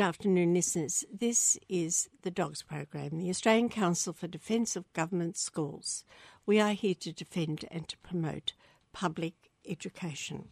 [0.00, 1.04] Good afternoon, listeners.
[1.12, 6.06] This is the DOGS program, the Australian Council for Defence of Government Schools.
[6.46, 8.54] We are here to defend and to promote
[8.94, 9.34] public
[9.68, 10.48] education.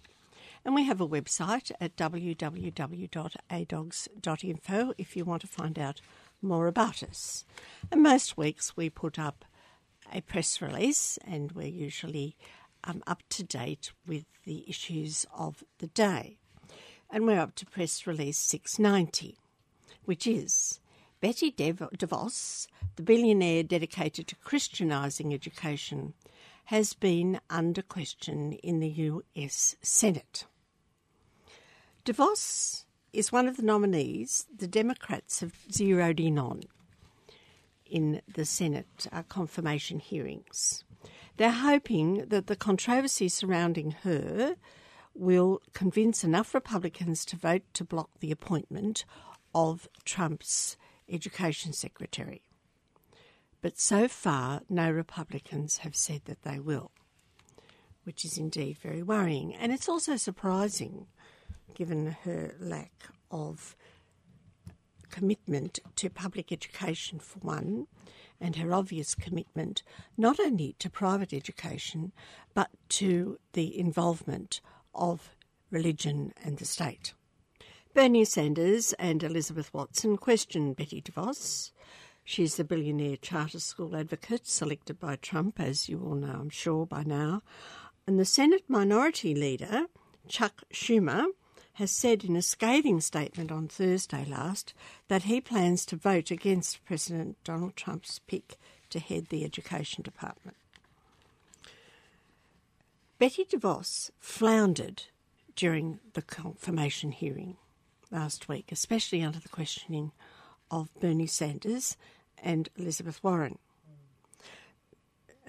[0.66, 6.02] And we have a website at www.adogs.info if you want to find out
[6.42, 7.46] more about us.
[7.90, 9.46] And most weeks we put up
[10.12, 12.36] a press release, and we're usually
[12.84, 16.36] um, up to date with the issues of the day
[17.11, 19.39] and we're up to press release 690,
[20.05, 20.81] which is
[21.20, 26.14] Betty DeVos, the billionaire dedicated to Christianising education,
[26.67, 30.45] has been under question in the US Senate.
[32.05, 36.62] DeVos is one of the nominees the Democrats have zeroed in on
[37.86, 40.84] in the Senate uh, confirmation hearings.
[41.39, 44.56] They're hoping that the controversy surrounding her
[45.19, 49.05] will convince enough Republicans to vote to block the appointment
[49.55, 50.77] of Trump's
[51.08, 52.42] education secretary.
[53.61, 56.92] But so far, no Republicans have said that they will,
[58.05, 59.55] which is indeed very worrying.
[59.55, 61.06] And it's also surprising,
[61.74, 62.92] given her lack
[63.30, 63.74] of
[65.11, 67.86] commitment to public education, for one,
[68.40, 69.83] and her obvious commitment
[70.17, 72.12] not only to private education,
[72.55, 74.61] but to the involvement
[74.98, 75.35] of
[75.70, 77.14] religion and the state.
[77.95, 81.70] Bernie Sanders and Elizabeth Watson questioned Betty DeVos.
[82.25, 86.85] She's the billionaire charter school advocate selected by Trump, as you all know, I'm sure,
[86.85, 87.42] by now.
[88.07, 89.86] And the Senate Minority Leader,
[90.29, 91.27] Chuck Schumer,
[91.75, 94.75] has said in a scathing statement on Thursday last
[95.09, 98.59] that he plans to vote against President Donald Trump's pick
[98.91, 100.57] to head the Education Department.
[103.18, 105.02] Betty DeVos floundered
[105.56, 107.56] during the confirmation hearing
[108.12, 110.12] last week, especially under the questioning
[110.70, 111.96] of Bernie Sanders
[112.40, 113.58] and Elizabeth Warren,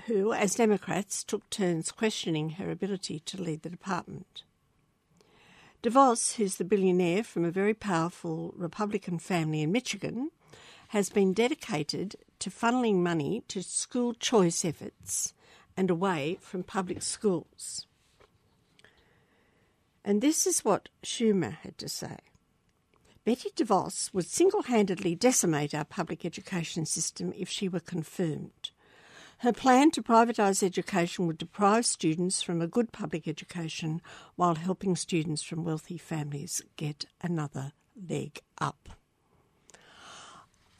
[0.07, 4.41] who, as Democrats, took turns questioning her ability to lead the department.
[5.83, 10.31] DeVos, who's the billionaire from a very powerful Republican family in Michigan,
[10.87, 15.35] has been dedicated to funneling money to school choice efforts
[15.79, 17.87] and away from public schools.
[20.03, 22.17] And this is what Schumer had to say.
[23.23, 28.71] Betty DeVos would single handedly decimate our public education system if she were confirmed.
[29.37, 34.01] Her plan to privatise education would deprive students from a good public education
[34.35, 38.98] while helping students from wealthy families get another leg up.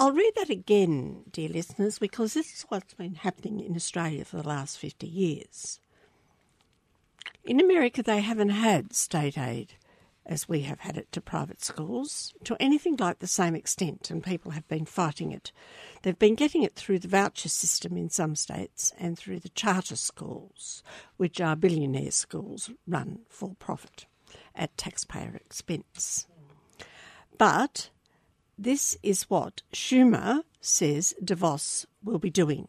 [0.02, 4.38] I'll read that again, dear listeners, because this is what's been happening in Australia for
[4.38, 5.82] the last 50 years.
[7.44, 9.74] In America, they haven't had state aid
[10.26, 14.24] as we have had it to private schools to anything like the same extent, and
[14.24, 15.52] people have been fighting it.
[16.04, 19.98] They've been getting it through the voucher system in some states and through the charter
[19.98, 20.82] schools,
[21.18, 24.06] which are billionaire schools run for profit
[24.56, 26.26] at taxpayer expense.
[27.38, 27.90] But
[28.62, 32.68] this is what Schumer says DeVos will be doing.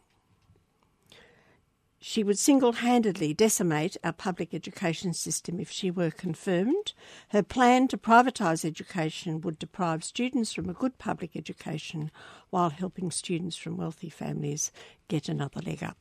[1.99, 6.93] She would single handedly decimate our public education system if she were confirmed.
[7.29, 12.09] Her plan to privatise education would deprive students from a good public education
[12.49, 14.71] while helping students from wealthy families
[15.09, 15.97] get another leg up.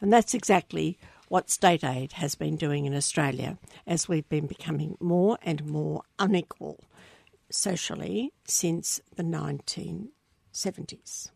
[0.00, 0.98] And that's exactly
[1.28, 3.56] what state aid has been doing in Australia
[3.86, 6.80] as we've been becoming more and more unequal
[7.50, 11.30] socially since the 1970s.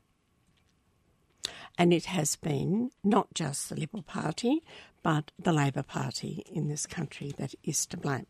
[1.79, 4.63] And it has been not just the Liberal Party,
[5.03, 8.27] but the Labor Party in this country that is to blame.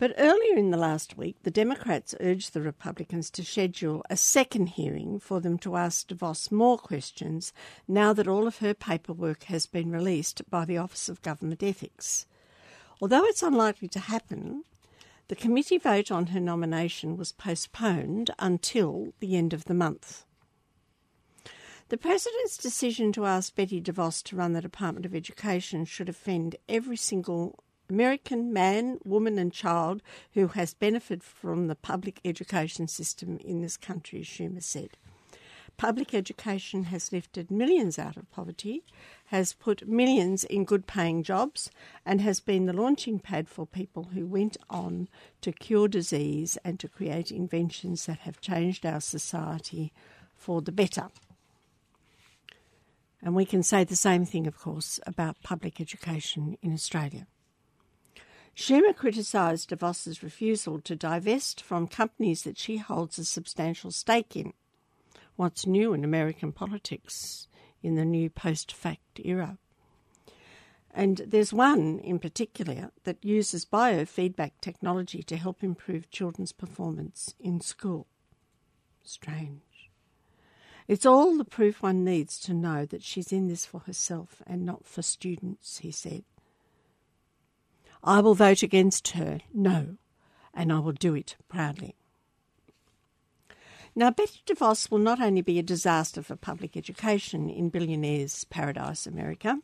[0.00, 4.70] But earlier in the last week, the Democrats urged the Republicans to schedule a second
[4.70, 7.52] hearing for them to ask DeVos more questions
[7.86, 12.24] now that all of her paperwork has been released by the Office of Government Ethics.
[13.02, 14.64] Although it's unlikely to happen,
[15.30, 20.24] the committee vote on her nomination was postponed until the end of the month.
[21.88, 26.56] The President's decision to ask Betty DeVos to run the Department of Education should offend
[26.68, 33.38] every single American man, woman, and child who has benefited from the public education system
[33.38, 34.98] in this country, Schumer said.
[35.80, 38.84] Public education has lifted millions out of poverty,
[39.28, 41.70] has put millions in good paying jobs,
[42.04, 45.08] and has been the launching pad for people who went on
[45.40, 49.90] to cure disease and to create inventions that have changed our society
[50.36, 51.08] for the better.
[53.22, 57.26] And we can say the same thing, of course, about public education in Australia.
[58.54, 64.52] Schumer criticised DeVos's refusal to divest from companies that she holds a substantial stake in.
[65.40, 67.48] What's new in American politics
[67.82, 69.56] in the new post fact era?
[70.90, 77.62] And there's one in particular that uses biofeedback technology to help improve children's performance in
[77.62, 78.06] school.
[79.02, 79.90] Strange.
[80.86, 84.66] It's all the proof one needs to know that she's in this for herself and
[84.66, 86.24] not for students, he said.
[88.04, 89.96] I will vote against her, no,
[90.52, 91.96] and I will do it proudly.
[93.94, 99.06] Now, Betty DeVos will not only be a disaster for public education in billionaires' paradise
[99.06, 99.58] America,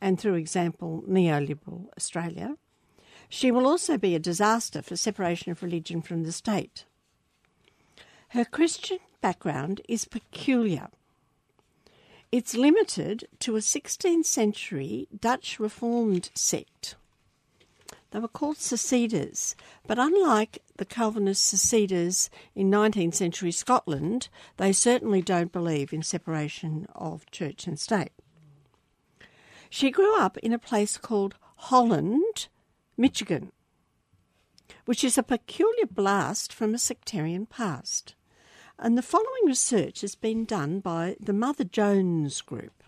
[0.00, 2.56] and through example, neoliberal Australia,
[3.28, 6.84] she will also be a disaster for separation of religion from the state.
[8.28, 10.88] Her Christian background is peculiar.
[12.30, 16.96] It's limited to a 16th century Dutch Reformed sect
[18.12, 19.54] they were called seceders,
[19.86, 24.28] but unlike the Calvinist seceders in 19th century Scotland,
[24.58, 28.12] they certainly don't believe in separation of church and state.
[29.70, 32.48] She grew up in a place called Holland,
[32.98, 33.50] Michigan,
[34.84, 38.14] which is a peculiar blast from a sectarian past.
[38.78, 42.81] And the following research has been done by the Mother Jones Group.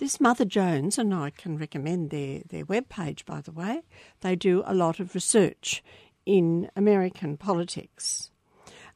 [0.00, 3.82] This Mother Jones, and I can recommend their, their webpage, by the way,
[4.22, 5.84] they do a lot of research
[6.24, 8.30] in American politics.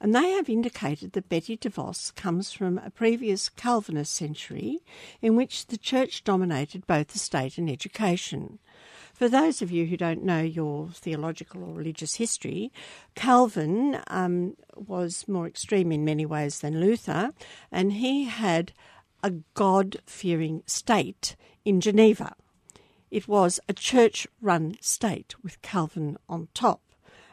[0.00, 4.78] And they have indicated that Betty DeVos comes from a previous Calvinist century
[5.20, 8.58] in which the church dominated both the state and education.
[9.12, 12.72] For those of you who don't know your theological or religious history,
[13.14, 17.32] Calvin um, was more extreme in many ways than Luther,
[17.70, 18.72] and he had
[19.24, 21.34] a God fearing state
[21.64, 22.36] in Geneva.
[23.10, 26.82] It was a church run state with Calvin on top,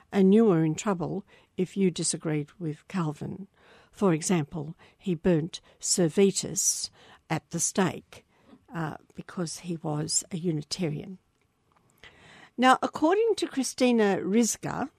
[0.10, 1.26] and you were in trouble
[1.58, 3.48] if you disagreed with Calvin.
[3.92, 6.90] For example, he burnt Servetus
[7.30, 8.26] at the stake
[8.74, 11.18] uh, because he was a Unitarian.
[12.58, 14.90] Now, according to Kristina Rizga,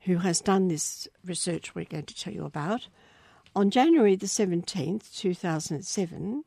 [0.00, 2.88] who has done this research we're going to tell you about,
[3.54, 6.44] on January the 17th, 2007,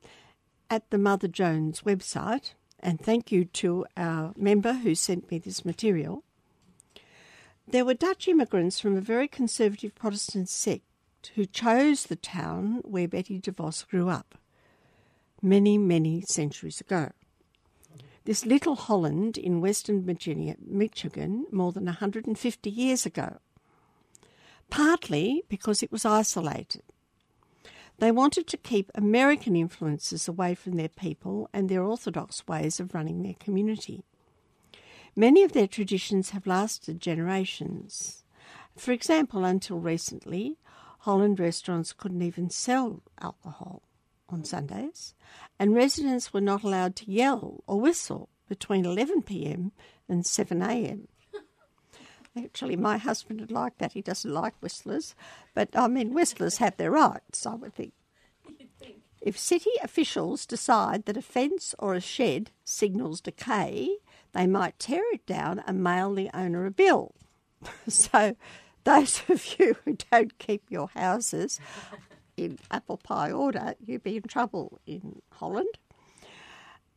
[0.70, 5.66] at the Mother Jones website, and thank you to our member who sent me this
[5.66, 6.24] material,
[7.68, 10.84] there were Dutch immigrants from a very conservative Protestant sect
[11.36, 14.36] who chose the town where Betty DeVos grew up
[15.42, 17.12] many, many centuries ago.
[18.26, 23.40] This little Holland in western Virginia, Michigan, more than 150 years ago.
[24.70, 26.84] Partly because it was isolated
[28.00, 32.94] they wanted to keep American influences away from their people and their orthodox ways of
[32.94, 34.04] running their community.
[35.16, 38.24] Many of their traditions have lasted generations.
[38.76, 40.58] For example, until recently,
[41.00, 43.84] Holland restaurants couldn't even sell alcohol
[44.30, 45.14] on Sundays,
[45.60, 49.72] and residents were not allowed to yell or whistle between 11 pm
[50.10, 51.08] and 7 am.
[52.36, 53.94] Actually, my husband would like that.
[53.94, 55.16] He doesn't like whistlers.
[55.54, 57.94] But I mean, whistlers have their rights, I would think.
[59.22, 63.98] If city officials decide that a fence or a shed signals decay,
[64.34, 67.16] they might tear it down and mail the owner a bill.
[67.88, 68.36] so,
[68.84, 71.60] those of you who don't keep your houses
[72.36, 75.78] in apple pie order, you'd be in trouble in Holland.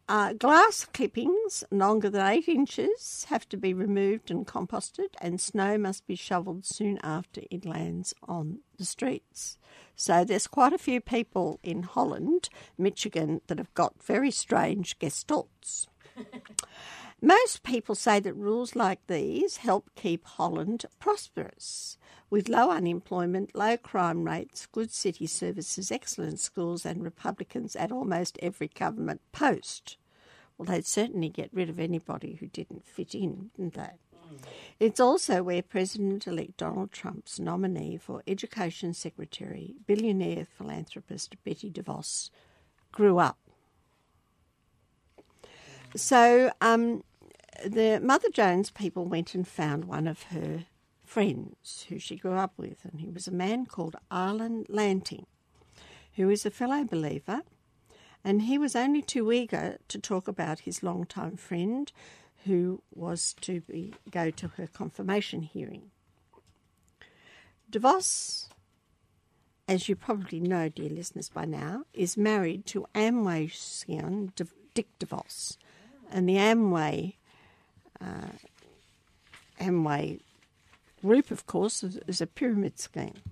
[0.08, 5.76] Uh, glass clippings longer than eight inches have to be removed and composted, and snow
[5.76, 9.58] must be shovelled soon after it lands on the streets.
[9.96, 12.48] So there's quite a few people in Holland,
[12.78, 15.88] Michigan, that have got very strange gestalts.
[17.20, 23.76] Most people say that rules like these help keep Holland prosperous, with low unemployment, low
[23.76, 29.96] crime rates, good city services, excellent schools, and Republicans at almost every government post.
[30.58, 33.90] Well, they'd certainly get rid of anybody who didn't fit in, didn't they?
[34.80, 42.30] It's also where President elect Donald Trump's nominee for Education Secretary, billionaire philanthropist Betty DeVos,
[42.92, 43.38] grew up.
[45.94, 47.04] So um,
[47.64, 50.64] the Mother Jones people went and found one of her
[51.06, 55.26] friends who she grew up with, and he was a man called Arlen Lanting,
[56.16, 57.42] who is a fellow believer,
[58.24, 61.92] and he was only too eager to talk about his long-time friend
[62.44, 65.90] who was to be, go to her confirmation hearing.
[67.70, 68.48] DeVos,
[69.68, 74.32] as you probably know, dear listeners, by now, is married to Amway scion
[74.74, 75.56] Dick DeVos.
[76.10, 77.14] And the Amway,
[78.00, 78.36] uh,
[79.60, 80.20] Amway
[81.06, 83.22] group, of course, is a pyramid scheme.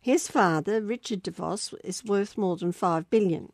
[0.00, 3.52] His father, Richard DeVos, is worth more than five billion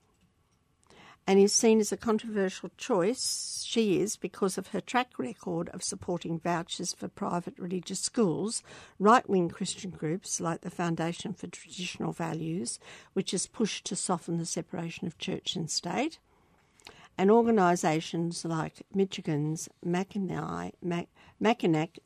[1.26, 3.62] and is seen as a controversial choice.
[3.66, 8.62] She is because of her track record of supporting vouchers for private religious schools,
[8.98, 12.78] right wing Christian groups like the Foundation for Traditional Values,
[13.12, 16.18] which has pushed to soften the separation of church and state,
[17.18, 20.74] and organisations like Michigan's Mackinac,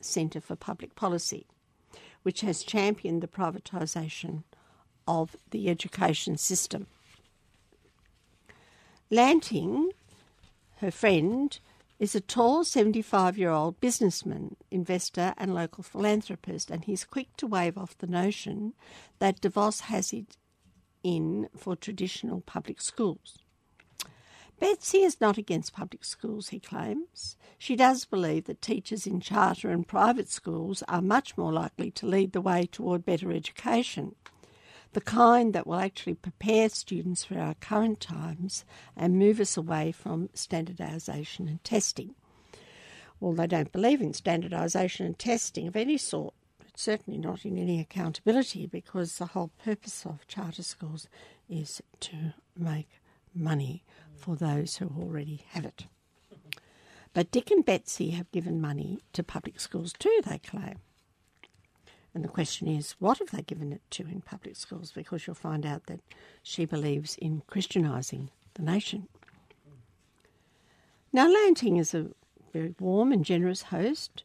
[0.01, 1.47] Centre for Public Policy,
[2.23, 4.45] which has championed the privatisation
[5.07, 6.87] of the education system.
[9.11, 9.91] Lanting,
[10.79, 11.59] her friend,
[11.99, 17.47] is a tall 75 year old businessman, investor, and local philanthropist, and he's quick to
[17.47, 18.73] wave off the notion
[19.19, 20.39] that DeVos has it
[21.05, 23.39] in for traditional public schools.
[24.63, 27.37] Betsy is not against public schools, he claims.
[27.59, 32.07] She does believe that teachers in charter and private schools are much more likely to
[32.07, 34.15] lead the way toward better education
[34.93, 38.65] the kind that will actually prepare students for our current times
[38.97, 42.15] and move us away from standardisation and testing.
[43.19, 46.35] Well, they don't believe in standardisation and testing of any sort,
[46.77, 51.09] certainly not in any accountability, because the whole purpose of charter schools
[51.49, 53.01] is to make
[53.35, 53.83] money
[54.23, 55.87] for those who already have it.
[57.13, 60.79] But Dick and Betsy have given money to public schools too, they claim.
[62.15, 64.93] And the question is, what have they given it to in public schools?
[64.93, 66.01] Because you'll find out that
[66.43, 69.09] she believes in Christianising the nation.
[71.13, 72.11] Now, Lanting is a
[72.53, 74.25] very warm and generous host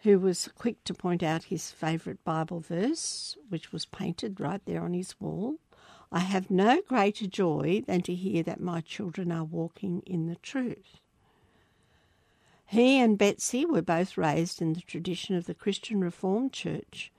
[0.00, 4.82] who was quick to point out his favourite Bible verse, which was painted right there
[4.82, 5.56] on his wall.
[6.10, 10.36] I have no greater joy than to hear that my children are walking in the
[10.36, 11.00] truth.
[12.66, 17.12] He and Betsy were both raised in the tradition of the Christian Reformed Church,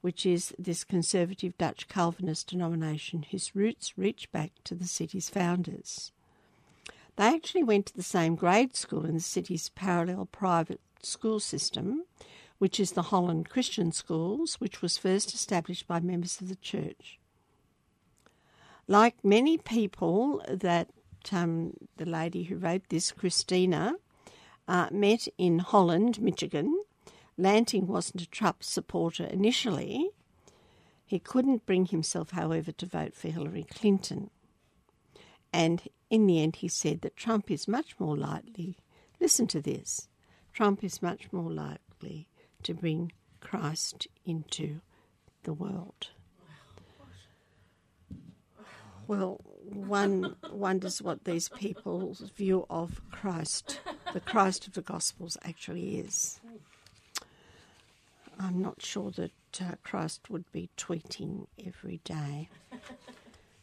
[0.00, 6.12] which is this conservative Dutch Calvinist denomination whose roots reach back to the city's founders.
[7.16, 12.04] They actually went to the same grade school in the city's parallel private school system,
[12.58, 17.19] which is the Holland Christian Schools, which was first established by members of the church.
[18.90, 20.88] Like many people that
[21.30, 23.94] um, the lady who wrote this, Christina,
[24.66, 26.76] uh, met in Holland, Michigan,
[27.38, 30.10] Lanting wasn't a Trump supporter initially.
[31.06, 34.28] He couldn't bring himself, however, to vote for Hillary Clinton.
[35.52, 38.76] And in the end, he said that Trump is much more likely,
[39.20, 40.08] listen to this,
[40.52, 42.26] Trump is much more likely
[42.64, 44.80] to bring Christ into
[45.44, 46.08] the world.
[49.10, 53.80] Well, one wonders what these people's view of Christ,
[54.12, 56.38] the Christ of the Gospels, actually is.
[58.38, 62.50] I'm not sure that uh, Christ would be tweeting every day,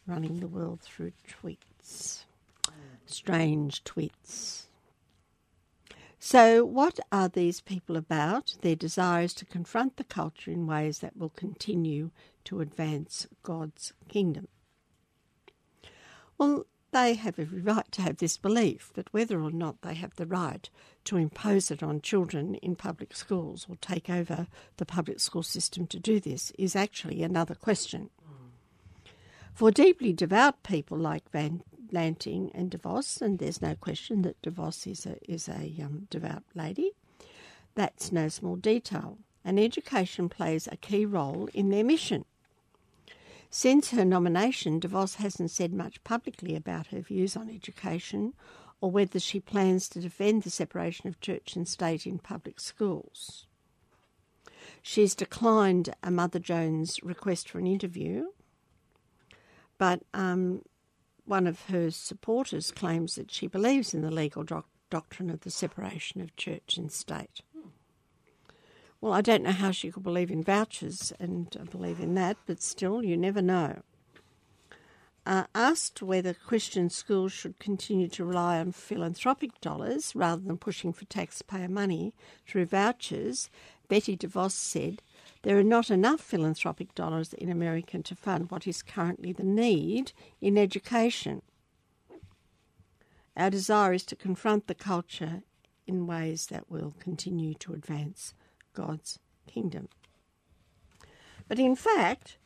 [0.06, 2.24] running the world through tweets,
[3.06, 4.64] strange tweets.
[6.18, 8.54] So, what are these people about?
[8.60, 12.10] Their desire is to confront the culture in ways that will continue
[12.44, 14.46] to advance God's kingdom.
[16.38, 20.16] Well, they have every right to have this belief, but whether or not they have
[20.16, 20.70] the right
[21.04, 24.46] to impose it on children in public schools or take over
[24.78, 28.08] the public school system to do this is actually another question.
[29.52, 34.86] For deeply devout people like Van Lanting and DeVos, and there's no question that DeVos
[34.86, 36.92] is a, is a um, devout lady,
[37.74, 39.18] that's no small detail.
[39.44, 42.24] And education plays a key role in their mission.
[43.50, 48.34] Since her nomination, DeVos hasn't said much publicly about her views on education
[48.80, 53.46] or whether she plans to defend the separation of church and state in public schools.
[54.82, 58.26] She's declined a Mother Jones request for an interview,
[59.78, 60.62] but um,
[61.24, 65.50] one of her supporters claims that she believes in the legal doc- doctrine of the
[65.50, 67.40] separation of church and state.
[69.00, 72.60] Well, I don't know how she could believe in vouchers and believe in that, but
[72.60, 73.82] still, you never know.
[75.24, 80.92] Uh, asked whether Christian schools should continue to rely on philanthropic dollars rather than pushing
[80.92, 82.12] for taxpayer money
[82.46, 83.50] through vouchers,
[83.88, 85.02] Betty DeVos said,
[85.42, 90.12] There are not enough philanthropic dollars in America to fund what is currently the need
[90.40, 91.42] in education.
[93.36, 95.42] Our desire is to confront the culture
[95.86, 98.34] in ways that will continue to advance
[98.74, 99.88] God's kingdom.
[101.48, 102.36] But in fact,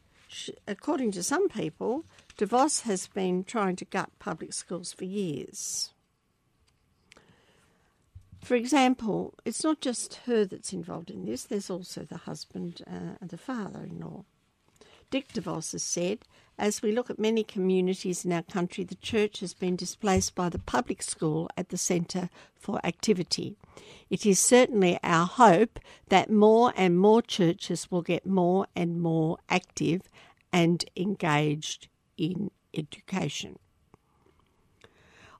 [0.66, 2.04] according to some people,
[2.38, 5.92] DeVos has been trying to gut public schools for years.
[8.42, 13.16] For example, it's not just her that's involved in this, there's also the husband uh,
[13.20, 14.24] and the father in law.
[15.10, 16.20] Dick DeVos has said,
[16.58, 20.48] as we look at many communities in our country, the church has been displaced by
[20.48, 23.56] the public school at the centre for activity.
[24.10, 25.78] It is certainly our hope
[26.08, 30.02] that more and more churches will get more and more active
[30.52, 33.58] and engaged in education.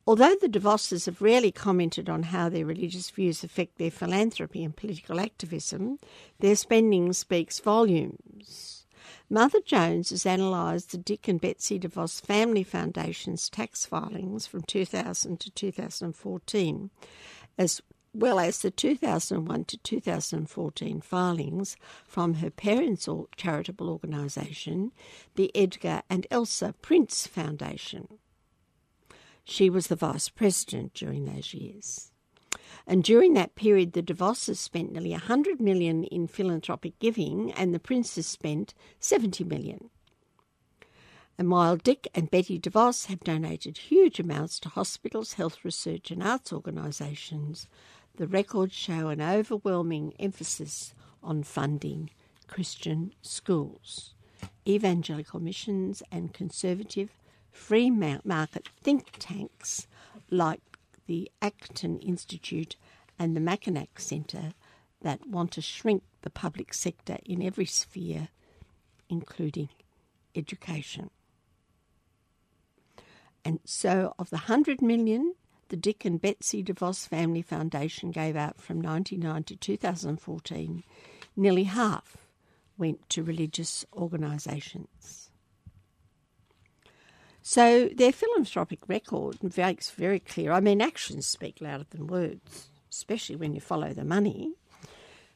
[0.04, 4.74] Although the DeVosses have rarely commented on how their religious views affect their philanthropy and
[4.74, 6.00] political activism,
[6.40, 8.81] their spending speaks volumes.
[9.32, 15.40] Mother Jones has analysed the Dick and Betsy DeVos Family Foundation's tax filings from 2000
[15.40, 16.90] to 2014,
[17.56, 17.80] as
[18.12, 24.92] well as the 2001 to 2014 filings from her parents' charitable organisation,
[25.36, 28.18] the Edgar and Elsa Prince Foundation.
[29.44, 32.11] She was the vice president during those years.
[32.86, 37.78] And during that period, the DeVosses spent nearly 100 million in philanthropic giving, and the
[37.78, 39.90] Princes spent 70 million.
[41.38, 46.22] And while Dick and Betty DeVos have donated huge amounts to hospitals, health research, and
[46.22, 47.68] arts organisations,
[48.16, 52.10] the records show an overwhelming emphasis on funding
[52.46, 54.14] Christian schools,
[54.68, 57.10] evangelical missions, and conservative
[57.50, 59.86] free market think tanks
[60.30, 60.60] like
[61.06, 62.76] the Acton Institute
[63.18, 64.54] and the Mackinac Centre
[65.00, 68.28] that want to shrink the public sector in every sphere,
[69.08, 69.68] including
[70.34, 71.10] education.
[73.44, 75.34] And so, of the 100 million
[75.72, 80.84] the Dick and Betsy DeVos Family Foundation gave out from 1999 to 2014,
[81.34, 82.18] nearly half
[82.76, 85.21] went to religious organisations.
[87.42, 90.52] So their philanthropic record makes very clear.
[90.52, 94.52] I mean, actions speak louder than words, especially when you follow the money.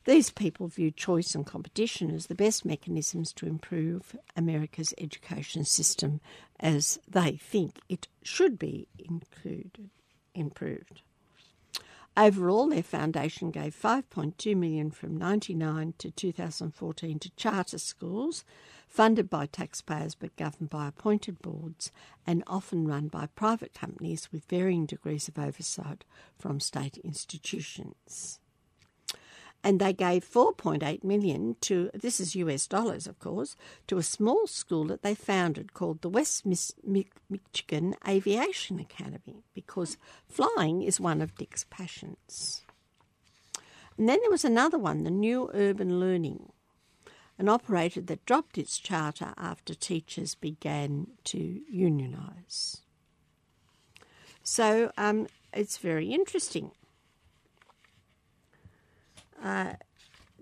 [0.05, 6.21] These people view choice and competition as the best mechanisms to improve America's education system
[6.61, 9.91] as they think it should be included
[10.33, 11.03] improved.
[12.17, 18.45] Overall, their foundation gave 5.2 million from 99 to 2014 to charter schools,
[18.97, 21.93] funded by taxpayers but governed by appointed boards
[22.27, 26.03] and often run by private companies with varying degrees of oversight
[26.39, 28.41] from state institutions
[29.63, 33.55] and they gave 4.8 million to this is US dollars of course
[33.87, 40.81] to a small school that they founded called the West Michigan Aviation Academy because flying
[40.81, 42.63] is one of Dick's passions.
[43.99, 46.53] And then there was another one, the New Urban Learning,
[47.39, 52.81] an operator that dropped its charter after teachers began to unionise.
[54.43, 56.71] So um, it's very interesting.
[59.43, 59.75] Uh,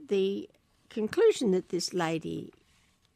[0.09, 0.49] the
[0.89, 2.53] conclusion that this lady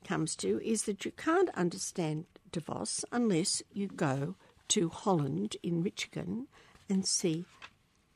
[0.05, 4.35] comes to is that you can't understand DeVos unless you go
[4.69, 6.49] to Holland in Michigan
[6.89, 7.45] and see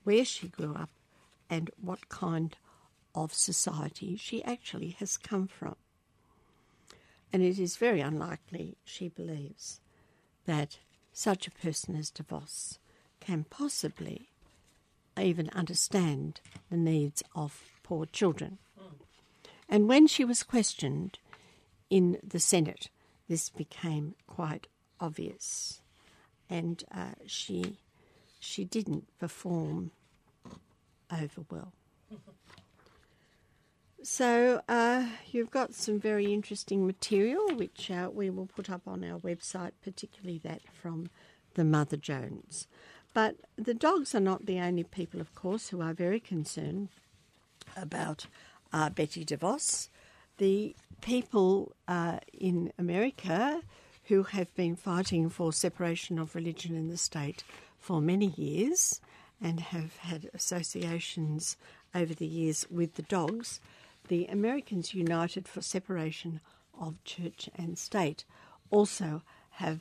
[0.05, 0.90] where she grew up
[1.48, 2.57] and what kind
[3.14, 5.77] of society she actually has come from.
[7.33, 9.81] And it is very unlikely, she believes,
[10.46, 10.79] that
[11.12, 12.79] such a person as DeVos
[13.20, 14.29] can possibly
[15.18, 18.59] even understand the needs of poor children.
[19.68, 21.18] And when she was questioned
[21.88, 22.88] in the Senate,
[23.29, 24.66] this became quite
[25.01, 25.81] obvious,
[26.51, 27.79] and uh, she
[28.38, 29.92] she didn't perform
[31.11, 31.72] over well.
[34.05, 39.05] So uh, you've got some very interesting material, which uh, we will put up on
[39.05, 41.09] our website, particularly that from
[41.55, 42.67] the Mother Jones.
[43.15, 46.88] But the dogs are not the only people, of course, who are very concerned
[47.77, 48.27] about
[48.73, 49.88] uh, Betty DeVos.
[50.38, 53.61] The people uh, in America
[54.05, 57.45] who have been fighting for separation of religion and the state
[57.79, 59.01] for many years
[59.41, 61.57] and have had associations
[61.95, 63.61] over the years with the dogs,
[64.12, 66.42] the Americans United for Separation
[66.79, 68.27] of Church and State
[68.68, 69.22] also
[69.53, 69.81] have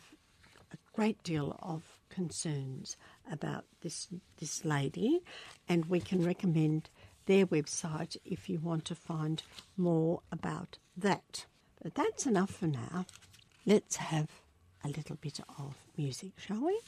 [0.72, 2.96] a great deal of concerns
[3.30, 4.08] about this
[4.40, 5.20] this lady,
[5.68, 6.90] and we can recommend
[7.26, 9.44] their website if you want to find
[9.76, 11.46] more about that.
[11.84, 13.06] But that's enough for now.
[13.66, 14.30] Let's have
[14.86, 16.80] a little bit of music, shall we?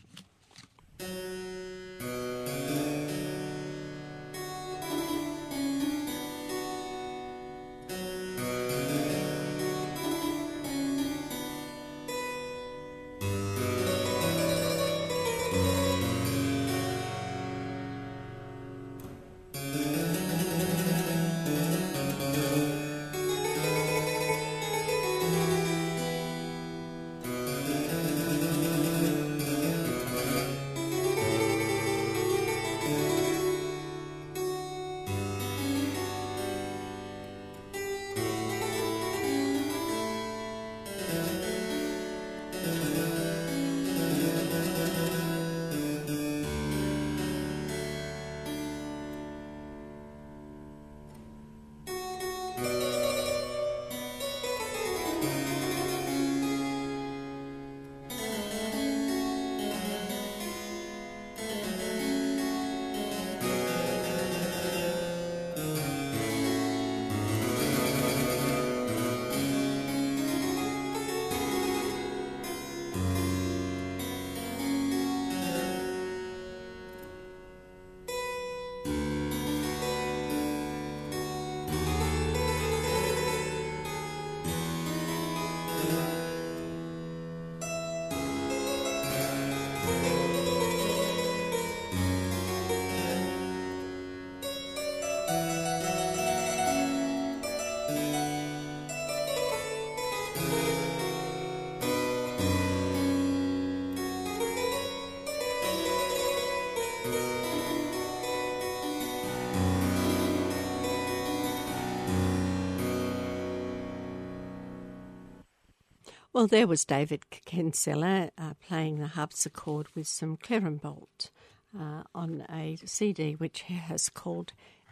[116.44, 121.30] Well, there was David Kinsella uh, playing the harpsichord with some clarinbolt
[121.74, 124.52] uh, on a CD which he has called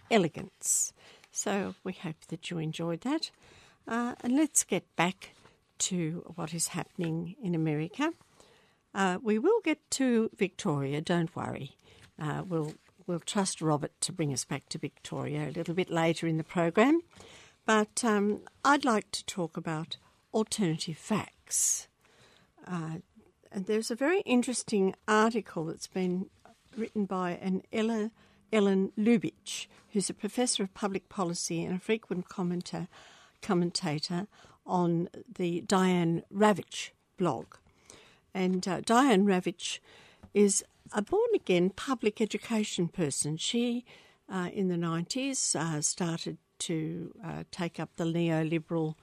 [0.09, 0.93] Elegance.
[1.29, 3.31] So we hope that you enjoyed that.
[3.85, 5.33] Uh, and let's get back
[5.79, 8.13] to what is happening in America.
[8.95, 11.75] Uh, we will get to Victoria, don't worry.
[12.17, 12.75] Uh, we'll,
[13.07, 16.45] we'll trust Robert to bring us back to Victoria a little bit later in the
[16.45, 17.01] program.
[17.65, 19.97] But um, I'd like to talk about
[20.33, 21.40] alternative facts.
[22.67, 22.99] Uh,
[23.51, 26.29] and there's a very interesting article that's been
[26.77, 28.11] written by an Ella,
[28.53, 32.87] Ellen Lubitch, who's a professor of public policy and a frequent commenter,
[33.41, 34.27] commentator
[34.65, 37.55] on the Diane Ravitch blog.
[38.33, 39.79] And uh, Diane Ravitch
[40.33, 43.37] is a born again public education person.
[43.37, 43.85] She,
[44.29, 48.95] uh, in the 90s, uh, started to uh, take up the neoliberal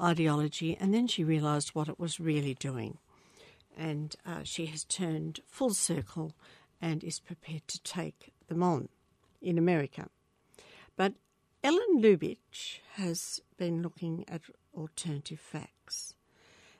[0.00, 2.98] ideology, and then she realised what it was really doing.
[3.76, 6.32] And uh, she has turned full circle
[6.80, 8.88] and is prepared to take them on
[9.40, 10.08] in America.
[10.96, 11.14] But
[11.62, 14.42] Ellen Lubitch has been looking at
[14.76, 16.14] alternative facts.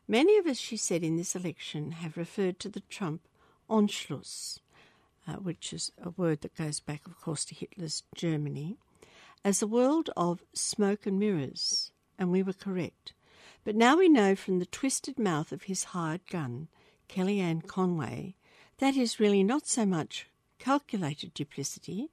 [0.09, 3.23] Many of us, she said, in this election have referred to the Trump
[3.69, 4.61] Anschluss,
[5.27, 8.77] uh, which is a word that goes back, of course, to Hitler's Germany,
[9.45, 13.13] as a world of smoke and mirrors, and we were correct.
[13.65, 16.69] But now we know from the twisted mouth of his hired gun,
[17.09, 18.37] Kellyanne Conway,
[18.79, 22.11] that is really not so much calculated duplicity,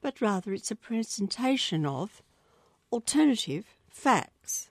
[0.00, 2.22] but rather it's a presentation of
[2.92, 4.70] alternative facts.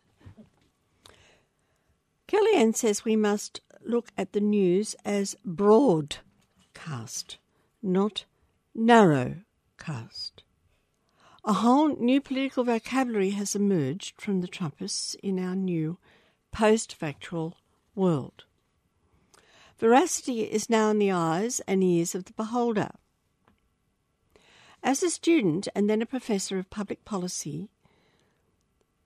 [2.27, 7.37] Kellyanne says we must look at the news as broadcast,
[7.81, 8.25] not
[8.77, 10.43] narrowcast.
[11.47, 15.97] A whole new political vocabulary has emerged from the Trumpists in our new
[16.51, 17.55] post factual
[17.95, 18.43] world.
[19.79, 22.89] Veracity is now in the eyes and ears of the beholder.
[24.83, 27.69] As a student and then a professor of public policy,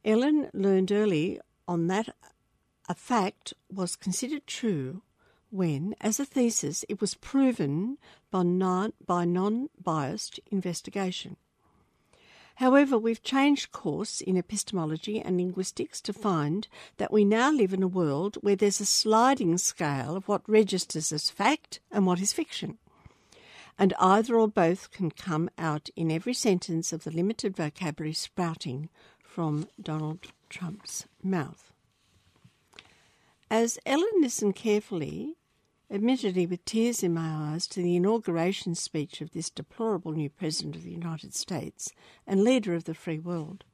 [0.03, 2.09] Ellen learned early on that
[2.89, 5.03] a fact was considered true
[5.51, 7.99] when, as a thesis, it was proven
[8.31, 11.37] by non biased investigation.
[12.55, 17.83] However, we've changed course in epistemology and linguistics to find that we now live in
[17.83, 22.33] a world where there's a sliding scale of what registers as fact and what is
[22.33, 22.77] fiction.
[23.79, 28.89] And either or both can come out in every sentence of the limited vocabulary sprouting
[29.23, 31.71] from Donald Trump's mouth.
[33.49, 35.35] As Ellen listened carefully,
[35.91, 40.75] admittedly with tears in my eyes, to the inauguration speech of this deplorable new President
[40.75, 41.91] of the United States
[42.25, 43.65] and leader of the free world,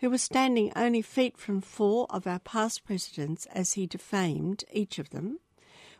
[0.00, 4.98] who was standing only feet from four of our past presidents as he defamed each
[4.98, 5.38] of them,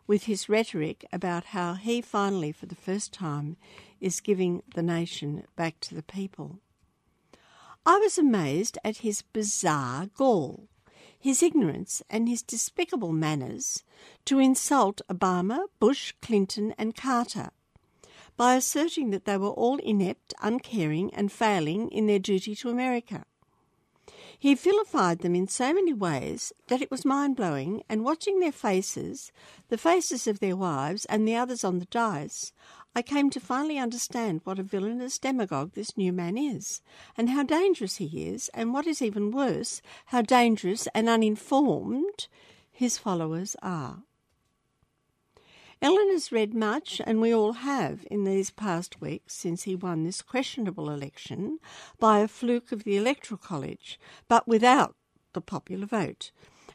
[0.07, 3.57] with his rhetoric about how he finally, for the first time,
[4.01, 6.59] is giving the nation back to the people.
[7.87, 10.69] I was amazed at his bizarre gall
[11.23, 13.85] his ignorance and his despicable manners
[14.25, 17.51] to insult Obama, Bush, Clinton, and Carter
[18.37, 23.25] by asserting that they were all inept, uncaring, and failing in their duty to America.
[24.37, 28.51] He vilified them in so many ways that it was mind blowing, and watching their
[28.51, 29.31] faces,
[29.69, 32.53] the faces of their wives, and the others on the dais,
[32.95, 36.83] I came to finally understand what a villainous demagogue this new man is,
[37.17, 42.29] and how dangerous he is, and what is even worse, how dangerous and uninformed
[42.71, 44.03] his followers are.
[45.81, 50.05] Ellen has read much, and we all have, in these past weeks since he won
[50.05, 51.59] this questionable election
[51.99, 54.95] by a fluke of the Electoral College, but without
[55.33, 56.31] the popular vote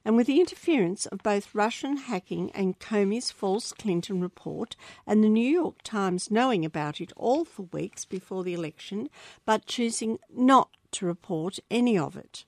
[0.07, 5.27] and with the interference of both Russian hacking and Comey's false Clinton report, and the
[5.27, 9.09] New York Times knowing about it all for weeks before the election,
[9.45, 12.45] but choosing not to report any of it.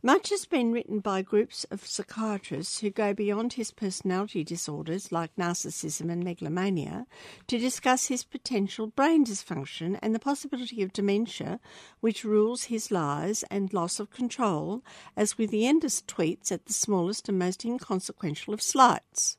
[0.00, 5.34] Much has been written by groups of psychiatrists who go beyond his personality disorders like
[5.34, 7.04] narcissism and megalomania
[7.48, 11.58] to discuss his potential brain dysfunction and the possibility of dementia,
[11.98, 14.84] which rules his lies and loss of control,
[15.16, 19.36] as with the endless tweets at the smallest and most inconsequential of slights.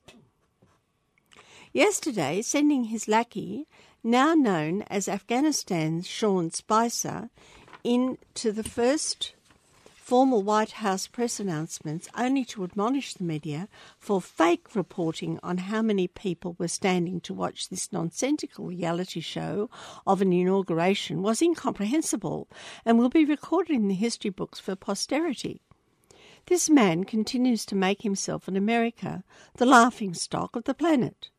[1.71, 3.65] Yesterday, sending his lackey,
[4.03, 7.29] now known as Afghanistan's Sean Spicer,
[7.85, 9.35] into the first
[10.09, 13.69] formal White House press announcements only to admonish the media
[13.99, 19.69] for fake reporting on how many people were standing to watch this nonsensical reality show
[20.07, 22.47] of an inauguration was incomprehensible
[22.83, 25.61] and will be recorded in the history books for posterity.
[26.47, 29.23] This man continues to make himself in America
[29.57, 31.29] the laughing stock of the planet.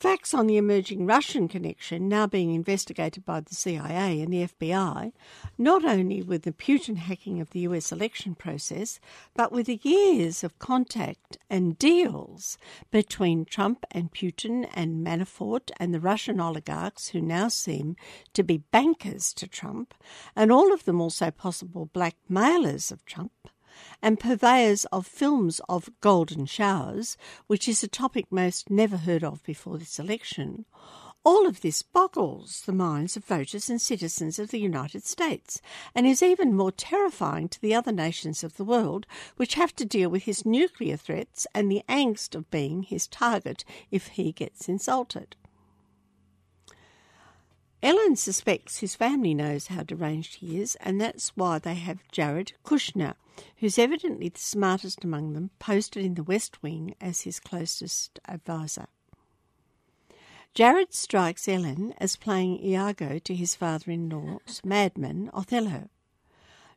[0.00, 5.12] Facts on the emerging Russian connection now being investigated by the CIA and the FBI,
[5.58, 9.00] not only with the Putin hacking of the US election process,
[9.34, 12.58] but with the years of contact and deals
[12.92, 17.96] between Trump and Putin and Manafort and the Russian oligarchs who now seem
[18.34, 19.94] to be bankers to Trump,
[20.36, 23.32] and all of them also possible blackmailers of Trump
[24.02, 29.42] and purveyors of films of golden showers, which is a topic most never heard of
[29.42, 30.64] before this election,
[31.24, 35.60] all of this boggles the minds of voters and citizens of the United States,
[35.94, 39.84] and is even more terrifying to the other nations of the world, which have to
[39.84, 44.68] deal with his nuclear threats and the angst of being his target if he gets
[44.68, 45.36] insulted.
[47.82, 52.52] Ellen suspects his family knows how deranged he is, and that's why they have Jared
[52.64, 53.14] Kushner,
[53.58, 58.86] who's evidently the smartest among them, posted in the West Wing as his closest adviser.
[60.54, 65.88] Jared strikes Ellen as playing Iago to his father in law's madman Othello.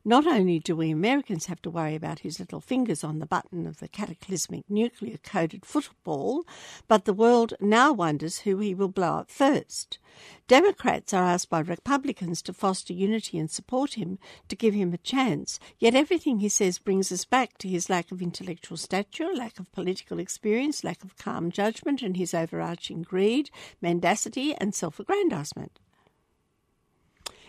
[0.03, 3.67] Not only do we Americans have to worry about his little fingers on the button
[3.67, 6.43] of the cataclysmic nuclear coated football,
[6.87, 9.99] but the world now wonders who he will blow up first.
[10.47, 14.97] Democrats are asked by Republicans to foster unity and support him, to give him a
[14.97, 19.59] chance, yet everything he says brings us back to his lack of intellectual stature, lack
[19.59, 25.79] of political experience, lack of calm judgment, and his overarching greed, mendacity, and self aggrandisement.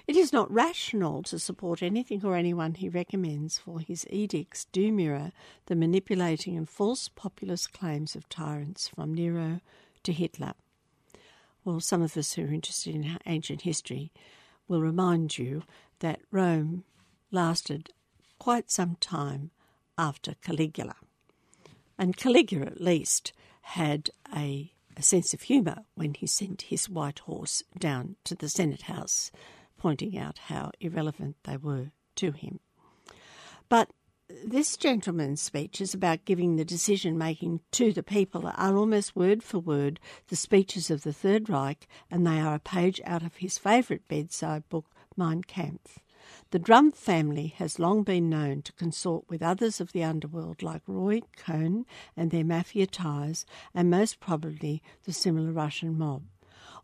[0.06, 4.92] It is not rational to support anything or anyone he recommends, for his edicts do
[4.92, 5.32] mirror
[5.66, 9.60] the manipulating and false populist claims of tyrants from Nero
[10.02, 10.54] to Hitler.
[11.64, 14.10] Well, some of us who are interested in ancient history
[14.66, 15.62] will remind you
[16.00, 16.84] that Rome
[17.30, 17.90] lasted
[18.40, 19.52] quite some time
[19.96, 20.96] after Caligula.
[21.96, 27.20] And Caligula, at least, had a, a sense of humour when he sent his white
[27.20, 29.30] horse down to the Senate House
[29.82, 32.60] pointing out how irrelevant they were to him.
[33.68, 33.90] But
[34.44, 39.42] this gentleman's speech is about giving the decision making to the people, are almost word
[39.42, 43.38] for word the speeches of the Third Reich, and they are a page out of
[43.38, 45.98] his favourite bedside book, Mein Kampf.
[46.52, 50.82] The Trump family has long been known to consort with others of the underworld like
[50.86, 56.22] Roy Cohn and their mafia ties, and most probably the similar Russian mob.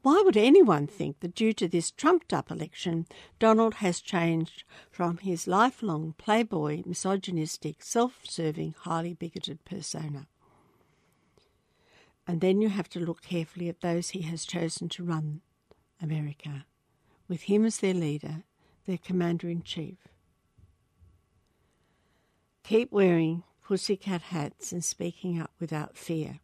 [0.03, 3.07] Why would anyone think that due to this trumped up election,
[3.39, 10.29] Donald has changed from his lifelong playboy, misogynistic, self serving, highly bigoted persona?
[12.27, 15.41] And then you have to look carefully at those he has chosen to run
[16.01, 16.67] America,
[17.27, 18.45] with him as their leader,
[18.87, 19.99] their commander in chief.
[22.63, 26.41] Keep wearing pussycat hats and speaking up without fear.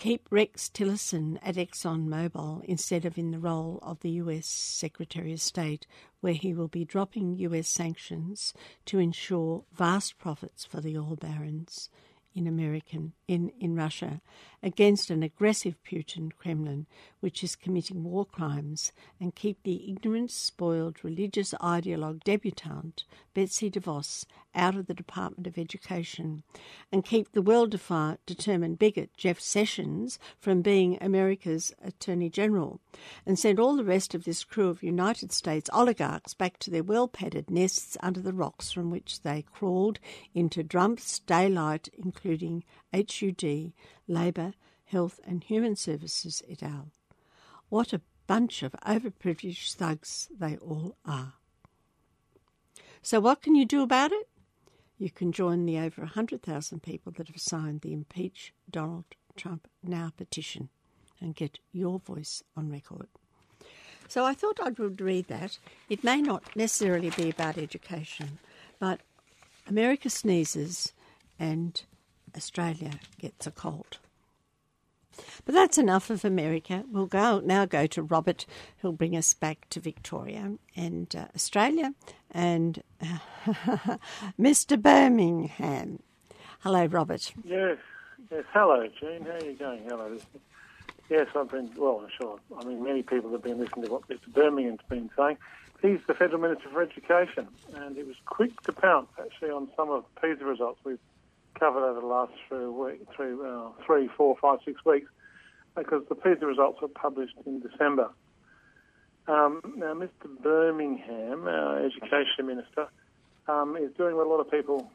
[0.00, 5.42] Keep Rex Tillerson at ExxonMobil instead of in the role of the US Secretary of
[5.42, 5.86] State,
[6.22, 8.54] where he will be dropping US sanctions
[8.86, 11.90] to ensure vast profits for the oil barons
[12.34, 14.20] in American in, in Russia
[14.62, 16.86] against an aggressive Putin Kremlin
[17.20, 24.24] which is committing war crimes and keep the ignorant, spoiled religious ideologue debutante Betsy DeVos
[24.54, 26.42] out of the Department of Education
[26.90, 32.80] and keep the well determined bigot Jeff Sessions from being America's Attorney General
[33.24, 36.82] and send all the rest of this crew of United States oligarchs back to their
[36.82, 40.00] well padded nests under the rocks from which they crawled
[40.34, 41.88] into Trump's daylight,
[42.22, 43.72] including HUD,
[44.06, 44.52] Labour,
[44.84, 46.90] Health and Human Services et al.
[47.68, 51.34] What a bunch of overprivileged thugs they all are.
[53.02, 54.28] So, what can you do about it?
[54.98, 59.04] You can join the over 100,000 people that have signed the Impeach Donald
[59.36, 60.68] Trump Now petition
[61.20, 63.08] and get your voice on record.
[64.08, 65.58] So I thought I would read that.
[65.88, 68.38] It may not necessarily be about education,
[68.78, 69.00] but
[69.68, 70.92] America sneezes
[71.38, 71.82] and
[72.36, 73.98] Australia gets a cold.
[75.44, 76.84] But that's enough of America.
[76.90, 78.46] We'll go now go to Robert,
[78.78, 81.94] who'll bring us back to Victoria and uh, Australia,
[82.30, 83.96] and uh,
[84.38, 84.80] Mr.
[84.80, 86.00] Birmingham.
[86.60, 87.32] Hello, Robert.
[87.44, 87.78] Yes,
[88.30, 88.44] yes.
[88.52, 89.24] Hello, Jean.
[89.24, 89.82] How are you going?
[89.84, 90.18] Hello.
[91.08, 92.02] Yes, I've been well.
[92.04, 92.38] I'm sure.
[92.56, 94.32] I mean, many people have been listening to what Mr.
[94.32, 95.38] Birmingham's been saying.
[95.82, 99.90] He's the federal minister for education, and he was quick to pounce actually on some
[99.90, 100.98] of PISA results we've
[101.58, 105.10] covered over the last three, week, three, uh, three, four, five, six weeks,
[105.76, 108.10] because the PISA results were published in December.
[109.26, 110.28] Um, now, Mr.
[110.42, 112.88] Birmingham, our education minister,
[113.46, 114.90] um, is doing what a lot of people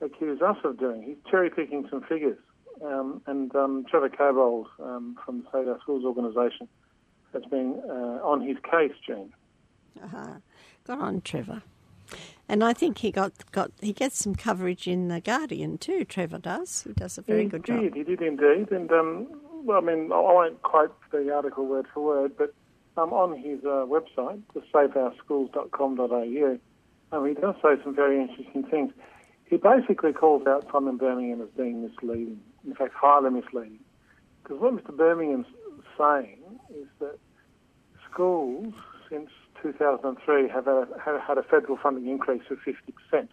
[0.00, 1.02] accuse us of doing.
[1.02, 2.38] He's cherry picking some figures.
[2.84, 6.68] Um, and um, Trevor Cobbold um, from the Save Our Schools organisation
[7.32, 9.32] has been uh, on his case, Jean.
[10.02, 10.34] Uh-huh.
[10.86, 11.62] Got on, Trevor.
[12.48, 16.04] And I think he got, got he gets some coverage in the Guardian too.
[16.04, 16.82] Trevor does.
[16.82, 17.94] He does a very he good did, job.
[17.94, 18.70] He did indeed.
[18.70, 19.26] And um,
[19.64, 22.54] well, I mean, I won't quote the article word for word, but
[22.96, 26.58] um, on his uh, website, the saveourschools.com.au,
[27.12, 28.92] um, he does say some very interesting things.
[29.44, 33.78] He basically calls out Simon Birmingham as being misleading, in fact, highly misleading.
[34.42, 34.96] Because what Mr.
[34.96, 35.46] Birmingham's
[35.96, 36.38] saying
[36.70, 37.18] is that
[38.10, 38.74] schools,
[39.08, 39.30] since
[39.62, 43.28] 2003 have, a, had a federal funding increase of 50%.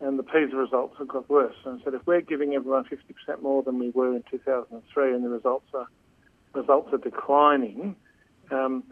[0.00, 1.56] And the PISA results have got worse.
[1.64, 5.28] And said if we're giving everyone 50% more than we were in 2003 and the
[5.28, 5.88] results are,
[6.54, 7.96] results are declining,
[8.50, 8.84] um,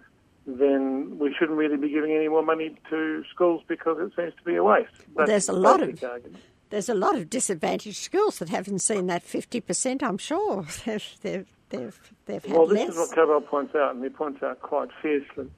[0.46, 4.42] then we shouldn't really be giving any more money to schools because it seems to
[4.44, 4.90] be a waste.
[5.14, 6.36] Well, there's a lot of argument.
[6.70, 10.02] there's a lot of disadvantaged schools that haven't seen that 50%.
[10.02, 12.86] I'm sure they've they've they've, they've had well, less.
[12.86, 15.50] this is what Cobbold points out, and he points out quite fiercely.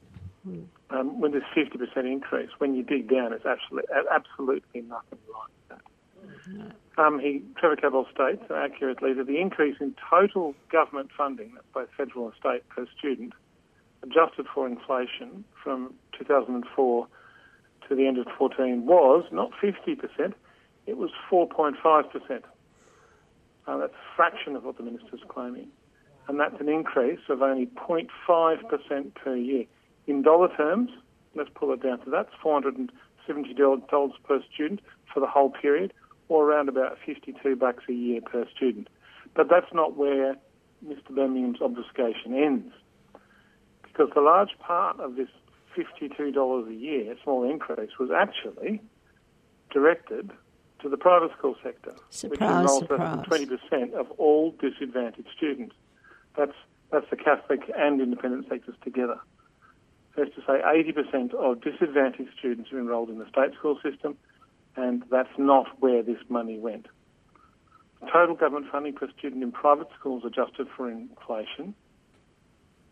[0.91, 5.81] Um, when there's 50% increase, when you dig down, it's absolutely, absolutely nothing like that.
[6.97, 11.89] Um, he, Trevor Cobbold states accurately that the increase in total government funding, that's both
[11.95, 13.33] federal and state per student,
[14.03, 17.07] adjusted for inflation from 2004
[17.87, 20.33] to the end of 14 was not 50%,
[20.85, 22.43] it was 4.5%.
[23.67, 25.67] Uh, that's a fraction of what the minister's claiming.
[26.27, 29.65] And that's an increase of only 0.5% per year.
[30.09, 30.89] In dollar terms,
[31.35, 34.81] let's pull it down to that, it's $470 per student
[35.13, 35.93] for the whole period,
[36.29, 38.89] or around about 52 bucks a year per student.
[39.35, 40.35] But that's not where
[40.83, 41.09] Mr.
[41.11, 42.73] Birmingham's obfuscation ends,
[43.83, 45.29] because the large part of this
[45.77, 48.81] $52 a year small increase was actually
[49.69, 50.31] directed
[50.81, 53.25] to the private school sector, surprise, which enrolls surprise.
[53.27, 55.75] twenty percent of all disadvantaged students.
[56.35, 56.55] That's
[56.91, 59.19] that's the Catholic and independent sectors together.
[60.15, 64.17] That's to say, eighty percent of disadvantaged students are enrolled in the state school system,
[64.75, 66.87] and that's not where this money went.
[68.11, 71.75] Total government funding per student in private schools adjusted for inflation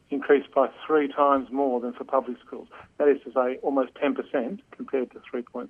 [0.09, 2.67] increased by three times more than for public schools.
[2.97, 5.67] That is to say, almost 10% compared to 3.3%.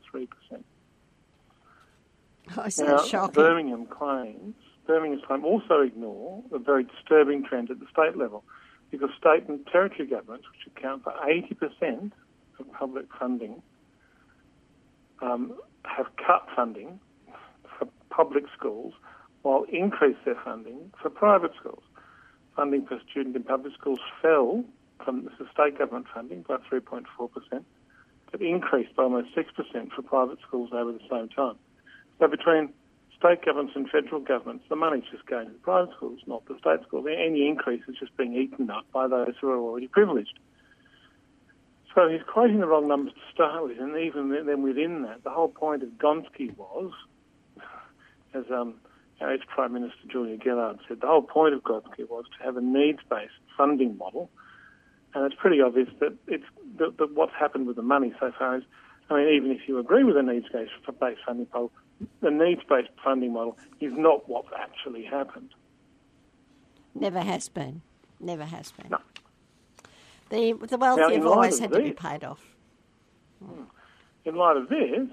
[2.55, 3.33] Oh, so now, shocking.
[3.33, 8.43] Birmingham claims, Birmingham's claim also ignore a very disturbing trend at the state level
[8.91, 12.11] because state and territory governments, which account for 80%
[12.59, 13.61] of public funding,
[15.21, 16.99] um, have cut funding
[17.77, 18.93] for public schools
[19.41, 21.83] while increased their funding for private schools.
[22.55, 24.63] Funding per student in public schools fell
[25.03, 27.63] from this is state government funding by 3.4%,
[28.31, 31.55] but increased by almost 6% for private schools over the same time.
[32.19, 32.73] So between
[33.19, 36.57] state governments and federal governments, the money's just going to the private schools, not the
[36.59, 37.05] state schools.
[37.07, 40.39] Any increase is just being eaten up by those who are already privileged.
[41.95, 45.31] So he's quoting the wrong numbers to start with, and even then within that, the
[45.31, 46.91] whole point of Gonski was,
[48.35, 48.75] as um,
[49.19, 52.61] our ex-Prime Minister Julia Gillard said, the whole point of Gonski was to have a
[52.61, 54.29] needs-based funding model,
[55.15, 56.43] and it's pretty obvious that it's
[56.77, 58.63] that, that what's happened with the money so far is,
[59.09, 60.71] I mean, even if you agree with a needs-based
[61.25, 61.71] funding model,
[62.21, 65.53] the needs-based funding model is not what's actually happened.
[66.95, 67.81] Never has been.
[68.19, 68.89] Never has been.
[68.89, 68.99] No.
[70.29, 72.43] The, the wealthy Now, have always had to be paid off.
[73.43, 73.63] Hmm.
[74.25, 75.07] In light of this,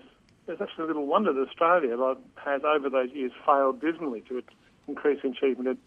[0.47, 1.97] there's actually little wonder that Australia
[2.37, 4.43] has over those years failed dismally to
[4.89, 5.79] increase achievement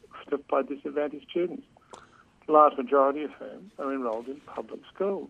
[0.49, 1.63] by disadvantaged students.
[2.45, 5.29] The large majority of whom are enrolled in public schools.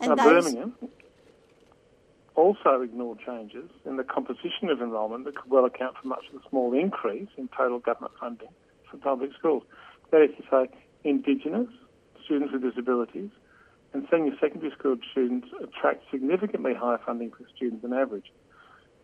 [0.00, 0.74] And now, those, Birmingham
[2.36, 6.40] also ignored changes in the composition of enrolment that could well account for much of
[6.40, 8.48] the small increase in total government funding
[8.90, 9.62] for public schools.
[10.12, 11.68] That is to say, Indigenous,
[12.24, 13.30] students with disabilities,
[13.92, 18.30] and senior secondary school students attract significantly higher funding per student than average.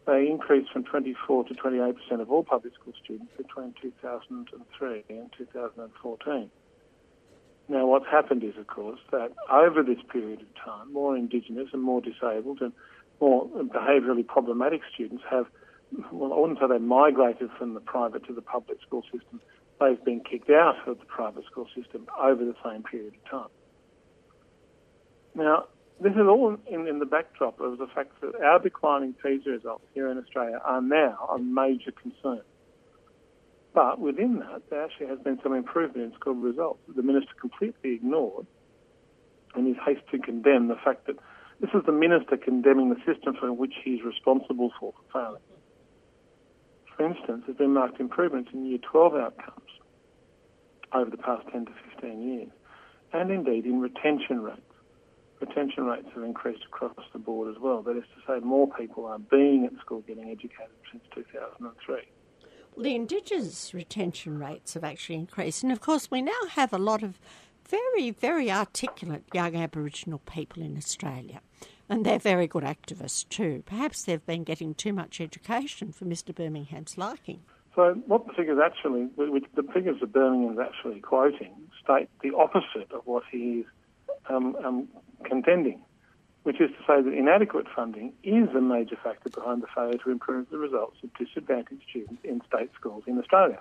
[0.07, 6.51] They increased from 24 to 28% of all public school students between 2003 and 2014.
[7.69, 11.83] Now, what's happened is, of course, that over this period of time, more Indigenous and
[11.83, 12.73] more disabled and
[13.23, 15.47] more behaviourally problematic students have,
[16.11, 19.41] well, I wouldn't say they migrated from the private to the public school system.
[19.81, 23.51] They've been kicked out of the private school system over the same period of time.
[25.37, 25.67] Now,
[26.01, 29.85] this is all in, in the backdrop of the fact that our declining PISA results
[29.95, 32.43] here in Australia are now a major concern.
[33.73, 37.95] But within that, there actually has been some improvement in school results the minister completely
[37.95, 38.47] ignored
[39.57, 41.17] in his haste to condemn the fact that
[41.63, 45.41] this is the minister condemning the system for which he is responsible for failing.
[46.97, 49.71] For instance, there's been marked improvements in Year 12 outcomes
[50.93, 52.49] over the past 10 to 15 years,
[53.13, 54.61] and indeed in retention rates.
[55.41, 57.81] Retention rates have increased across the board as well.
[57.83, 61.97] That is to say, more people are being at school getting educated since 2003.
[62.77, 65.63] the Indigenous retention rates have actually increased.
[65.63, 67.19] And of course, we now have a lot of
[67.73, 71.41] very, very articulate young Aboriginal people in Australia.
[71.89, 73.63] And they're very good activists too.
[73.67, 76.35] Perhaps they've been getting too much education for Mr.
[76.35, 77.41] Birmingham's liking.
[77.75, 83.03] So what the figures actually, the figures that Birmingham's actually quoting, state the opposite of
[83.07, 83.67] what he is
[84.29, 84.89] um, um,
[85.25, 85.81] contending,
[86.43, 90.11] which is to say that inadequate funding is a major factor behind the failure to
[90.11, 93.61] improve the results of disadvantaged students in state schools in Australia.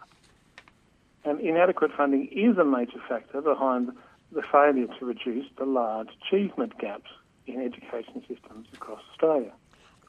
[1.23, 3.91] And inadequate funding is a major factor behind
[4.31, 7.09] the failure to reduce the large achievement gaps
[7.45, 9.51] in education systems across Australia.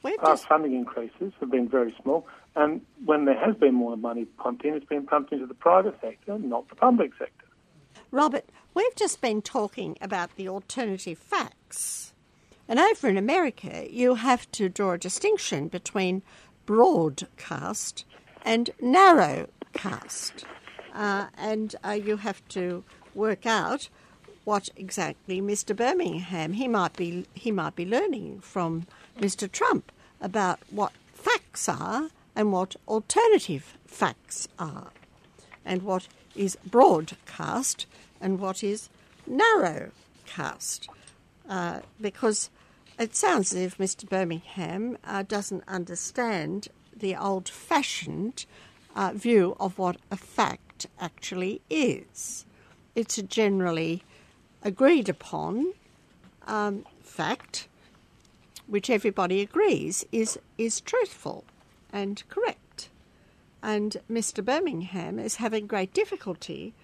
[0.03, 4.25] Past just, funding increases have been very small, and when there has been more money
[4.25, 7.47] pumped in, it's been pumped into the private sector, not the public sector.
[8.11, 8.45] Robert,
[8.75, 12.15] we've just been talking about the alternative facts.
[12.69, 16.23] And over in America, you have to draw a distinction between
[16.67, 18.05] broadcast
[18.45, 20.45] and narrowcast.
[20.93, 22.85] Uh, and uh, you have to
[23.15, 23.89] work out
[24.45, 25.75] what exactly Mr.
[25.75, 28.87] Birmingham he might be he might be learning from
[29.19, 29.51] Mr.
[29.51, 34.91] Trump about what facts are and what alternative facts are
[35.65, 37.87] and what is broadcast
[38.21, 38.89] and what is
[39.31, 40.89] narrowcast.
[41.49, 42.51] Uh, because
[42.99, 44.09] it sounds as if Mr.
[44.09, 48.47] Birmingham uh, doesn't understand the old fashioned
[48.95, 50.62] uh, view of what a fact
[51.01, 52.45] actually is.
[52.95, 54.03] It's a generally
[54.63, 55.73] agreed upon
[56.47, 57.69] um, fact
[58.67, 61.45] which everybody agrees is, is truthful
[61.93, 62.89] and correct.
[63.63, 64.45] And Mr.
[64.45, 66.75] Birmingham is having great difficulty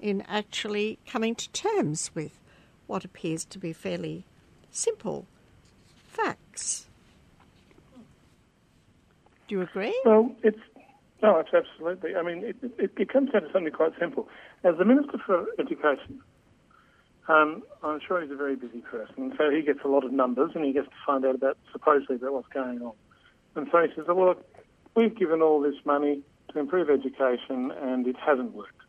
[0.00, 2.38] in actually coming to terms with
[2.86, 4.24] what appears to be fairly
[4.70, 5.26] simple
[6.08, 6.86] facts.
[9.48, 9.98] Do you agree?
[10.04, 10.58] Well, it's
[11.24, 12.16] no, absolutely.
[12.16, 14.28] I mean, it, it, it comes down to something quite simple.
[14.62, 16.20] As the Minister for Education,
[17.28, 20.52] um, I'm sure he's a very busy person, so he gets a lot of numbers,
[20.54, 22.92] and he gets to find out about supposedly about what's going on.
[23.56, 24.44] And so he says, "Well, look,
[24.94, 26.22] we've given all this money
[26.52, 28.82] to improve education, and it hasn't worked.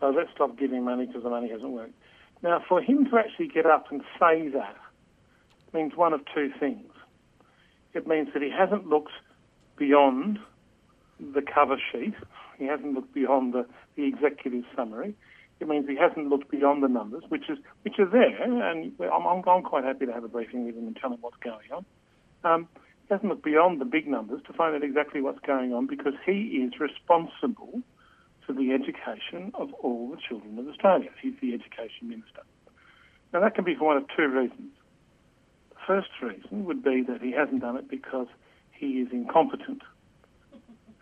[0.00, 1.94] So let's stop giving money because the money hasn't worked."
[2.42, 4.76] Now, for him to actually get up and say that
[5.74, 6.90] means one of two things.
[7.92, 9.12] It means that he hasn't looked
[9.76, 10.38] beyond
[11.20, 12.14] the cover sheet.
[12.58, 15.14] He hasn't looked beyond the, the executive summary.
[15.60, 19.26] It means he hasn't looked beyond the numbers, which is which are there, and I'm,
[19.26, 21.70] I'm, I'm quite happy to have a briefing with him and tell him what's going
[21.72, 21.84] on.
[22.42, 22.68] Um,
[23.08, 26.14] he hasn't looked beyond the big numbers to find out exactly what's going on because
[26.26, 27.80] he is responsible
[28.44, 31.10] for the education of all the children of Australia.
[31.20, 32.42] He's the education minister.
[33.32, 34.72] Now that can be for one of two reasons.
[35.70, 38.26] The first reason would be that he hasn't done it because
[38.72, 39.82] he is incompetent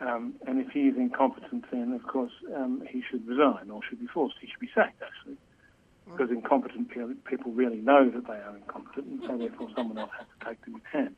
[0.00, 4.00] um, and if he is incompetent, then of course um, he should resign or should
[4.00, 4.36] be forced.
[4.40, 5.36] He should be sacked, actually,
[6.06, 6.90] because incompetent
[7.24, 10.64] people really know that they are incompetent, and so therefore someone else has to take
[10.64, 11.16] them in hand.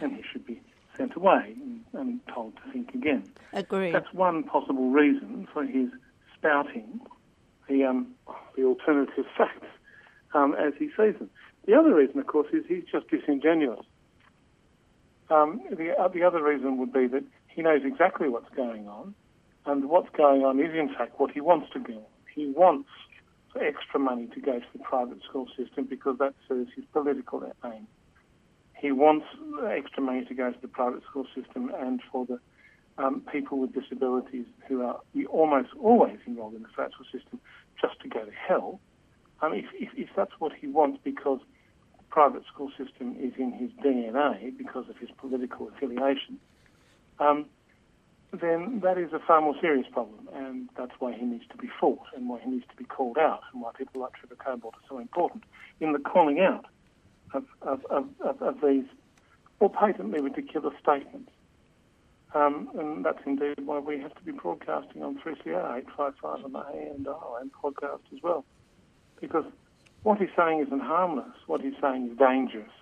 [0.00, 0.60] And he should be
[0.96, 3.24] sent away and, and told to think again.
[3.52, 3.90] Agree.
[3.90, 5.88] That's one possible reason for his
[6.36, 7.00] spouting
[7.68, 8.14] the um,
[8.56, 9.66] the alternative facts
[10.34, 11.30] um, as he sees them.
[11.66, 13.84] The other reason, of course, is he's just disingenuous.
[15.30, 17.24] Um, the, uh, the other reason would be that
[17.54, 19.14] he knows exactly what's going on,
[19.66, 22.00] and what's going on is, in fact, what he wants to do.
[22.34, 22.88] He wants
[23.60, 27.86] extra money to go to the private school system because that serves his political aim.
[28.80, 29.26] He wants
[29.68, 32.40] extra money to go to the private school system and for the
[32.98, 35.00] um, people with disabilities who are
[35.30, 37.40] almost always enrolled in the federal system
[37.80, 38.80] just to go to hell.
[39.40, 41.40] Um, if, if, if that's what he wants because
[41.96, 46.38] the private school system is in his DNA because of his political affiliation,
[47.22, 47.46] um,
[48.32, 51.68] then that is a far more serious problem, and that's why he needs to be
[51.80, 54.74] fought and why he needs to be called out, and why people like Trevor Cobbold
[54.74, 55.44] are so important
[55.80, 56.64] in the calling out
[57.34, 58.84] of, of, of, of these
[59.60, 61.30] more patently ridiculous statements.
[62.34, 66.64] Um, and that's indeed why we have to be broadcasting on 3CR 855 on the
[66.74, 68.44] AM dial and podcast as well.
[69.20, 69.44] Because
[70.02, 72.72] what he's saying isn't harmless, what he's saying is dangerous.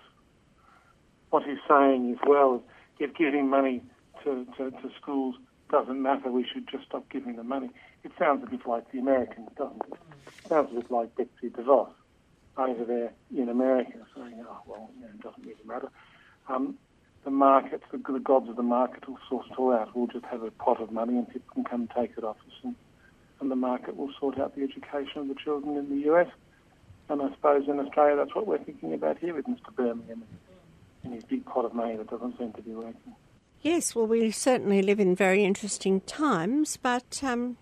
[1.29, 2.63] What he's saying is, well,
[2.99, 3.83] if giving money
[4.23, 5.35] to, to, to schools
[5.71, 7.69] doesn't matter, we should just stop giving them money.
[8.03, 9.93] It sounds a bit like the Americans, doesn't it?
[10.43, 11.91] It sounds a bit like Betsy DeVos
[12.57, 15.89] over there in America saying, oh, well, you know, it doesn't really matter.
[16.49, 16.77] Um,
[17.23, 19.95] the markets, the, the gods of the market will sort it all out.
[19.95, 22.37] We'll just have a pot of money and people can come and take it off
[22.47, 22.75] us and,
[23.39, 26.27] and the market will sort out the education of the children in the US.
[27.09, 30.23] And I suppose in Australia that's what we're thinking about here with Mr Birmingham
[31.03, 33.15] and his big pot of money that doesn't seem to be working.
[33.61, 37.57] Yes, well, we certainly live in very interesting times, but um,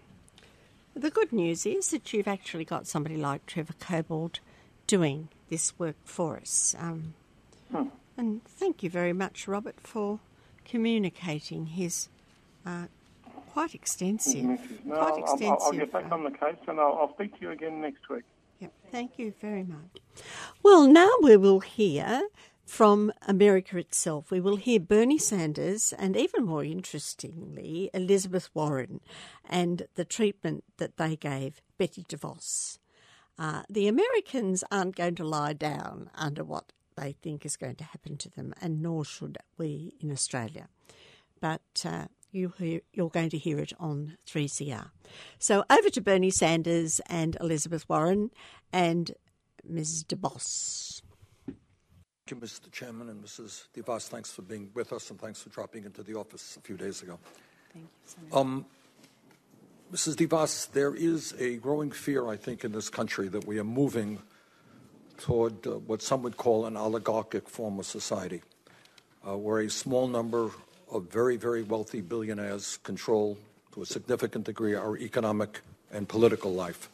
[0.95, 4.39] the good news is that you've actually got somebody like Trevor Cobbold
[4.87, 6.73] doing this work for us.
[6.79, 7.15] Um,
[7.69, 7.87] hmm.
[8.15, 10.19] And thank you very much, Robert, for
[10.63, 12.07] communicating his
[12.65, 12.85] uh,
[13.51, 14.45] quite extensive.
[14.85, 15.47] No, quite extensive.
[15.47, 17.81] I'll, I'll, get back uh, on the case and I'll, I'll speak to you again
[17.81, 18.23] next week.
[18.59, 20.01] Yep, thank you very much.
[20.63, 22.21] Well, now we will hear
[22.69, 24.29] from America itself.
[24.29, 29.01] We will hear Bernie Sanders and, even more interestingly, Elizabeth Warren
[29.49, 32.77] and the treatment that they gave Betty DeVos.
[33.39, 37.83] Uh, the Americans aren't going to lie down under what they think is going to
[37.85, 40.67] happen to them, and nor should we in Australia.
[41.41, 44.91] But uh, you hear, you're going to hear it on 3CR.
[45.39, 48.29] So over to Bernie Sanders and Elizabeth Warren
[48.71, 49.11] and
[49.67, 50.03] Ms.
[50.03, 51.01] DeVos.
[52.29, 52.71] Thank you, Mr.
[52.71, 53.63] Chairman and Mrs.
[53.75, 54.07] DeVos.
[54.07, 57.01] Thanks for being with us and thanks for dropping into the office a few days
[57.01, 57.17] ago.
[57.73, 58.37] Thank you, Senator.
[58.37, 58.65] Um,
[59.91, 60.15] Mrs.
[60.15, 64.19] DeVos, there is a growing fear, I think, in this country that we are moving
[65.17, 68.43] toward uh, what some would call an oligarchic form of society,
[69.27, 70.51] uh, where a small number
[70.91, 73.39] of very, very wealthy billionaires control,
[73.73, 75.61] to a significant degree, our economic
[75.91, 76.91] and political life.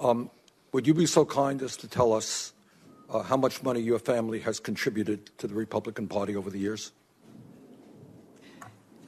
[0.00, 0.30] Um,
[0.72, 2.53] would you be so kind as to tell us
[3.10, 6.92] uh, how much money your family has contributed to the Republican Party over the years?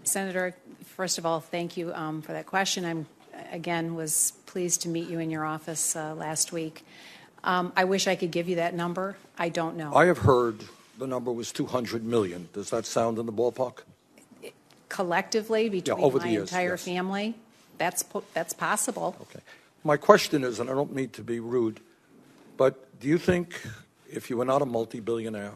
[0.04, 2.84] Senator, first of all, thank you um, for that question.
[2.84, 3.06] I'm
[3.52, 6.84] again was pleased to meet you in your office uh, last week.
[7.44, 9.16] Um, I wish I could give you that number.
[9.38, 9.94] I don't know.
[9.94, 10.64] I have heard
[10.98, 12.48] the number was 200 million.
[12.52, 13.82] Does that sound in the ballpark?
[14.88, 16.84] Collectively, between yeah, my the years, entire yes.
[16.84, 17.34] family,
[17.78, 19.16] that's that's possible.
[19.22, 19.40] Okay.
[19.84, 21.80] My question is, and I don't mean to be rude,
[22.56, 23.60] but do you think
[24.10, 25.54] if you were not a multi billionaire,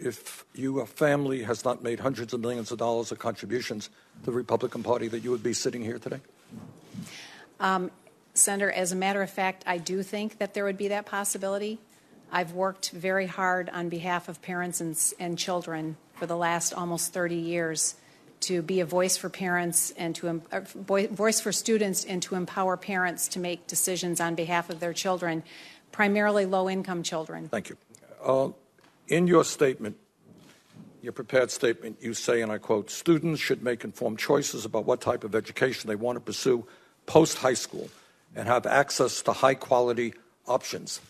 [0.00, 3.90] if your family has not made hundreds of millions of dollars of contributions
[4.20, 6.20] to the Republican Party, that you would be sitting here today?
[7.60, 7.90] Um,
[8.34, 11.78] Senator, as a matter of fact, I do think that there would be that possibility.
[12.30, 17.12] I've worked very hard on behalf of parents and, and children for the last almost
[17.12, 17.94] 30 years
[18.40, 22.76] to be a voice for parents and to uh, voice for students and to empower
[22.76, 25.42] parents to make decisions on behalf of their children,
[25.92, 27.48] primarily low income children.
[27.48, 27.76] Thank you.
[28.22, 28.50] Uh,
[29.08, 29.96] in your statement,
[31.02, 35.00] your prepared statement, you say, and I quote, students should make informed choices about what
[35.00, 36.66] type of education they want to pursue
[37.06, 37.88] post high school
[38.34, 40.14] and have access to high quality
[40.46, 41.00] options.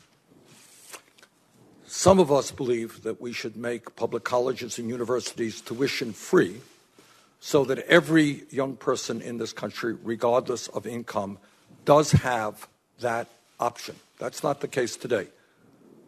[1.86, 6.60] Some of us believe that we should make public colleges and universities tuition free
[7.40, 11.38] so that every young person in this country, regardless of income,
[11.84, 12.68] does have
[13.00, 13.28] that
[13.60, 13.96] option.
[14.18, 15.28] That's not the case today.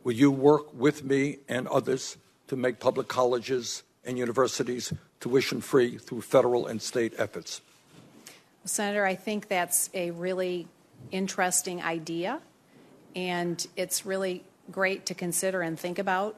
[0.05, 2.17] Will you work with me and others
[2.49, 7.61] to make public colleges and universities tuition free through federal and state efforts?
[8.65, 10.69] Senator, I think that's a really
[11.11, 12.41] interesting idea,
[13.17, 16.37] and it's really great to consider and think about.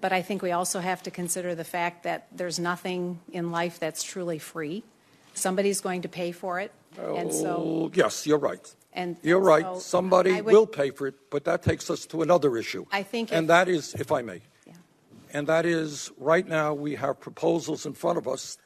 [0.00, 3.80] But I think we also have to consider the fact that there's nothing in life
[3.80, 4.84] that's truly free.
[5.32, 6.72] Somebody's going to pay for it.
[7.00, 8.72] Oh, and so, oh, yes, you're right.
[8.94, 9.76] And you're and right.
[9.78, 12.86] Somebody would, will pay for it, but that takes us to another issue.
[12.92, 14.74] I think, and if, that is, if I may, yeah.
[15.32, 18.56] and that is right now we have proposals in front of us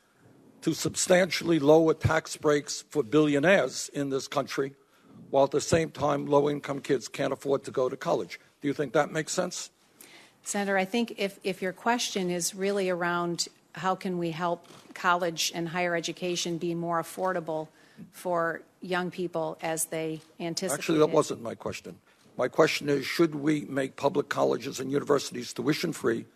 [0.63, 4.75] to substantially lower tax breaks for billionaires in this country,
[5.31, 8.39] while at the same time low-income kids can't afford to go to college.
[8.61, 9.71] Do you think that makes sense?
[10.43, 15.53] Senator, I think if, if your question is really around how can we help college
[15.55, 17.69] and higher education be more affordable
[18.13, 20.79] for young people as they anticipate.
[20.79, 21.97] Actually, that wasn't my question.
[22.37, 26.27] My question is should we make public colleges and universities tuition free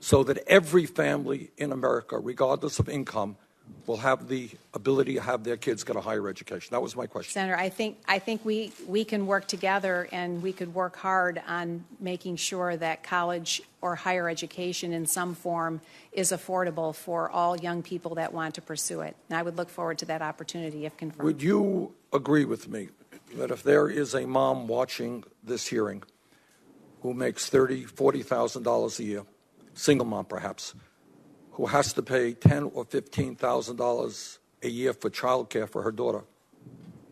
[0.00, 3.36] so that every family in America, regardless of income,
[3.86, 6.68] will have the ability to have their kids get a higher education?
[6.70, 7.32] That was my question.
[7.32, 11.42] Senator, I think I think we we can work together and we could work hard
[11.46, 15.80] on making sure that college or higher education in some form
[16.12, 19.16] is affordable for all young people that want to pursue it.
[19.28, 21.24] And I would look forward to that opportunity if confirmed.
[21.24, 22.88] Would you agree with me
[23.36, 26.02] that if there is a mom watching this hearing
[27.02, 29.22] who makes thirty, forty thousand dollars a year,
[29.74, 30.74] single mom perhaps,
[31.52, 35.92] who has to pay ten or fifteen thousand dollars a year for childcare for her
[35.92, 36.24] daughter,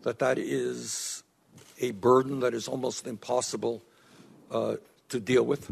[0.03, 1.23] that that is
[1.81, 3.83] a burden that is almost impossible
[4.51, 4.77] uh,
[5.09, 5.71] to deal with.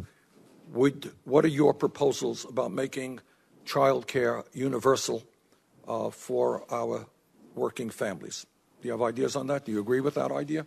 [0.73, 3.21] Would, what are your proposals about making
[3.65, 5.23] childcare universal
[5.87, 7.07] uh, for our
[7.55, 8.47] working families?
[8.81, 9.65] Do you have ideas on that?
[9.65, 10.67] Do you agree with that idea?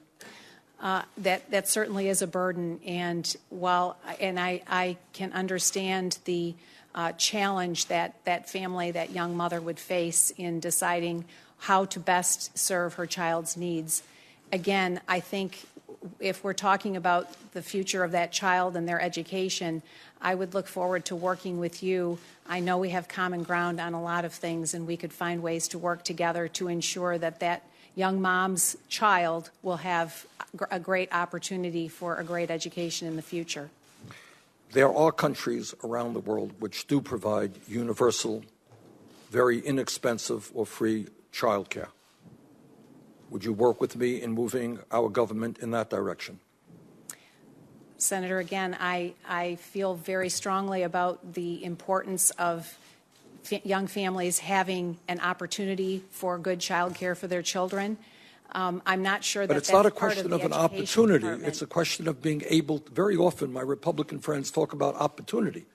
[0.79, 6.55] Uh, that that certainly is a burden, and while and I, I can understand the
[6.93, 11.25] uh, challenge that that family, that young mother would face in deciding
[11.57, 14.03] how to best serve her child's needs.
[14.51, 15.59] Again, I think
[16.19, 19.81] if we're talking about the future of that child and their education,
[20.21, 22.17] I would look forward to working with you.
[22.47, 25.41] I know we have common ground on a lot of things, and we could find
[25.41, 27.63] ways to work together to ensure that that
[27.95, 30.25] young mom's child will have
[30.69, 33.69] a great opportunity for a great education in the future.
[34.73, 38.43] There are countries around the world which do provide universal,
[39.29, 41.89] very inexpensive or free childcare.
[43.31, 46.39] Would you work with me in moving our government in that direction?
[47.97, 52.77] Senator, again, I, I feel very strongly about the importance of
[53.63, 57.97] young families having an opportunity for good child care for their children.
[58.53, 59.53] Um, I'm not sure that.
[59.53, 61.19] But it's not a question of, of an opportunity.
[61.19, 61.47] Department.
[61.47, 62.79] It's a question of being able.
[62.79, 65.65] To, very often, my Republican friends talk about opportunity,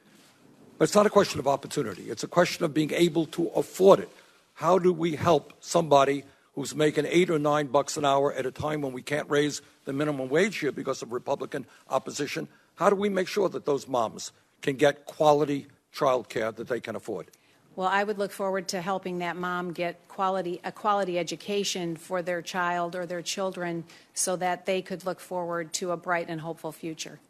[0.78, 2.10] but it's not a question of opportunity.
[2.10, 4.10] It's a question of being able to afford it.
[4.54, 6.24] How do we help somebody
[6.54, 9.60] who's making eight or nine bucks an hour at a time when we can't raise
[9.84, 12.48] the minimum wage here because of Republican opposition?
[12.76, 16.80] How do we make sure that those moms can get quality child care that they
[16.80, 17.30] can afford?
[17.76, 22.22] Well, I would look forward to helping that mom get quality a quality education for
[22.22, 26.40] their child or their children so that they could look forward to a bright and
[26.40, 27.20] hopeful future.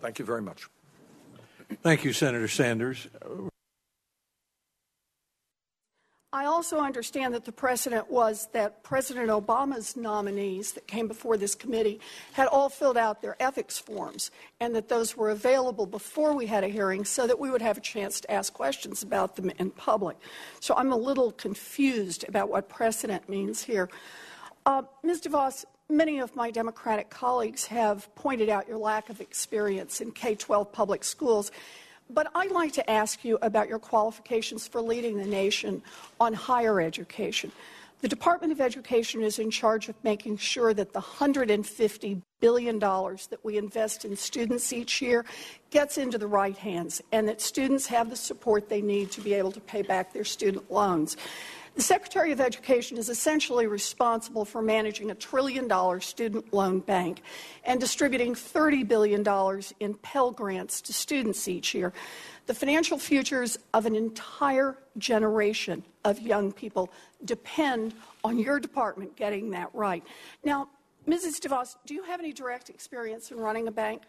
[0.00, 0.66] Thank you very much.
[1.82, 3.06] Thank you, Senator Sanders.
[6.34, 11.54] I also understand that the precedent was that President Obama's nominees that came before this
[11.54, 12.00] committee
[12.32, 16.64] had all filled out their ethics forms and that those were available before we had
[16.64, 19.70] a hearing so that we would have a chance to ask questions about them in
[19.70, 20.16] public.
[20.58, 23.88] So I'm a little confused about what precedent means here.
[24.66, 25.20] Uh, Ms.
[25.20, 30.34] DeVos, many of my Democratic colleagues have pointed out your lack of experience in K
[30.34, 31.52] 12 public schools.
[32.10, 35.82] But I'd like to ask you about your qualifications for leading the nation
[36.20, 37.50] on higher education.
[38.04, 43.38] The Department of Education is in charge of making sure that the $150 billion that
[43.42, 45.24] we invest in students each year
[45.70, 49.32] gets into the right hands and that students have the support they need to be
[49.32, 51.16] able to pay back their student loans.
[51.74, 57.20] The Secretary of Education is essentially responsible for managing a trillion dollar student loan bank
[57.64, 59.24] and distributing $30 billion
[59.80, 61.92] in Pell Grants to students each year.
[62.46, 66.90] The financial futures of an entire generation of young people
[67.24, 70.04] depend on your department getting that right.
[70.44, 70.68] Now,
[71.08, 71.40] Mrs.
[71.40, 74.02] DeVos, do you have any direct experience in running a bank?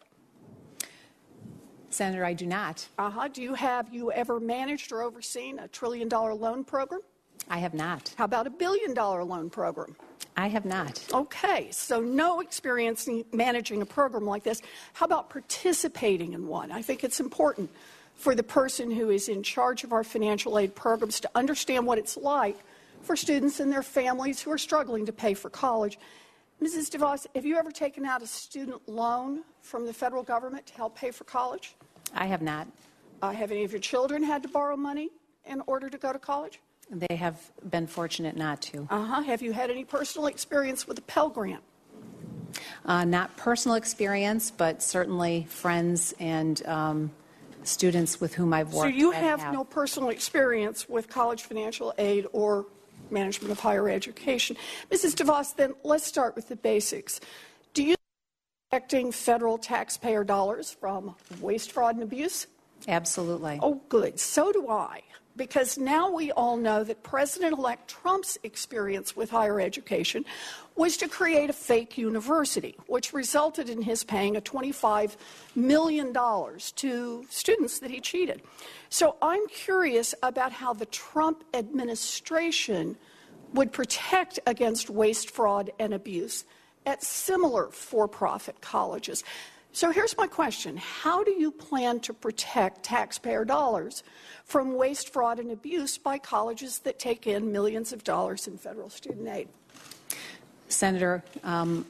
[1.89, 2.87] Senator, I do not.
[2.99, 3.27] Uh huh.
[3.27, 7.01] Do you have you ever managed or overseen a trillion dollar loan program?
[7.49, 8.13] I have not.
[8.17, 9.95] How about a billion dollar loan program?
[10.37, 11.03] I have not.
[11.13, 14.61] Okay, so no experience in managing a program like this.
[14.93, 16.71] How about participating in one?
[16.71, 17.69] I think it's important
[18.15, 21.97] for the person who is in charge of our financial aid programs to understand what
[21.97, 22.57] it's like
[23.01, 25.99] for students and their families who are struggling to pay for college.
[26.61, 26.89] Mrs.
[26.89, 30.95] DeVos, have you ever taken out a student loan from the federal government to help
[30.95, 31.75] pay for college?
[32.13, 32.67] I have not.
[33.21, 35.09] Uh, have any of your children had to borrow money
[35.45, 36.59] in order to go to college?
[36.89, 38.87] They have been fortunate not to.
[38.89, 39.21] Uh huh.
[39.23, 41.63] Have you had any personal experience with a Pell Grant?
[42.85, 47.11] Uh, not personal experience, but certainly friends and um,
[47.63, 48.91] students with whom I've worked.
[48.91, 52.67] So you have, have no personal experience with college financial aid or
[53.09, 54.55] management of higher education.
[54.91, 55.15] Mrs.
[55.15, 57.19] DeVos, then let's start with the basics.
[57.73, 57.95] Do you
[58.69, 62.47] protecting federal taxpayer dollars from waste, fraud, and abuse?
[62.87, 63.59] Absolutely.
[63.61, 64.19] Oh, good.
[64.19, 65.01] So do I
[65.35, 70.25] because now we all know that President elect Trump's experience with higher education
[70.75, 75.15] was to create a fake university, which resulted in his paying a $25
[75.55, 76.13] million
[76.75, 78.41] to students that he cheated.
[78.89, 82.97] So I'm curious about how the Trump administration
[83.53, 86.45] would protect against waste, fraud, and abuse
[86.85, 89.23] at similar for profit colleges.
[89.75, 94.03] So here's my question How do you plan to protect taxpayer dollars
[94.45, 98.89] from waste, fraud, and abuse by colleges that take in millions of dollars in federal
[98.89, 99.49] student aid?
[100.69, 101.85] Senator, um,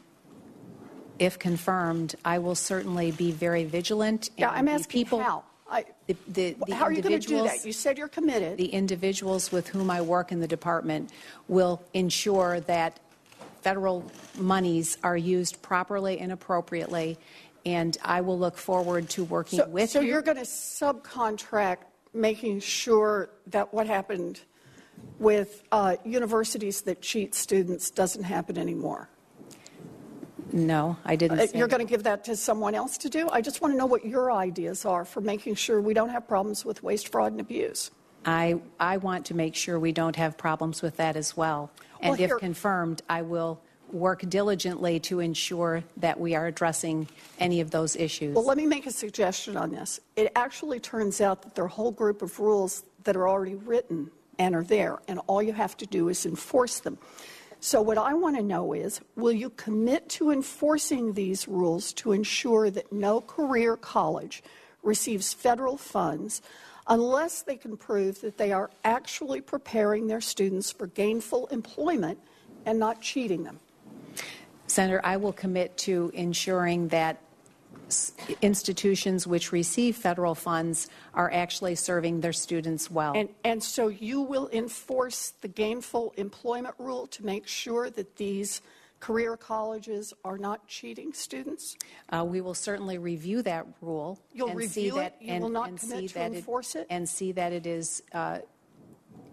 [1.19, 4.31] if confirmed, I will certainly be very vigilant.
[4.35, 5.43] Yeah, I'm asking people, how.
[5.69, 7.63] I, the, the, the how are you going to do that?
[7.63, 8.57] You said you're committed.
[8.57, 11.11] The individuals with whom I work in the department
[11.47, 12.99] will ensure that
[13.61, 17.17] federal monies are used properly and appropriately,
[17.65, 20.05] and I will look forward to working so, with so you.
[20.05, 21.77] So you're going to subcontract
[22.13, 24.41] making sure that what happened
[25.19, 29.09] with uh, universities that cheat students doesn't happen anymore.
[30.53, 33.29] No, I didn't Uh, You're going to give that to someone else to do?
[33.29, 36.27] I just want to know what your ideas are for making sure we don't have
[36.27, 37.91] problems with waste, fraud, and abuse.
[38.25, 41.71] I, I want to make sure we don't have problems with that as well.
[42.01, 43.61] And Well, if confirmed, I will
[43.91, 47.07] work diligently to ensure that we are addressing
[47.39, 48.35] any of those issues.
[48.35, 49.99] Well, let me make a suggestion on this.
[50.15, 53.55] It actually turns out that there are a whole group of rules that are already
[53.55, 56.97] written and are there, and all you have to do is enforce them.
[57.61, 62.11] So, what I want to know is will you commit to enforcing these rules to
[62.11, 64.43] ensure that no career college
[64.83, 66.41] receives federal funds
[66.87, 72.19] unless they can prove that they are actually preparing their students for gainful employment
[72.65, 73.59] and not cheating them?
[74.75, 77.21] Senator, I will commit to ensuring that
[78.41, 83.13] institutions which receive federal funds are actually serving their students well.
[83.15, 88.61] And, and so you will enforce the gainful employment rule to make sure that these
[88.99, 91.77] career colleges are not cheating students?
[92.09, 94.19] Uh, we will certainly review that rule.
[94.33, 95.01] You'll and see review it?
[95.03, 96.87] that, You and, will not and commit see to enforce it?
[96.89, 98.39] And see that it is uh,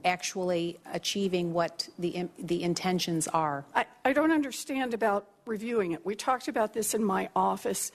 [0.04, 3.64] actually achieving what the, the intentions are.
[3.74, 6.04] I, I don't understand about reviewing it.
[6.04, 7.92] We talked about this in my office.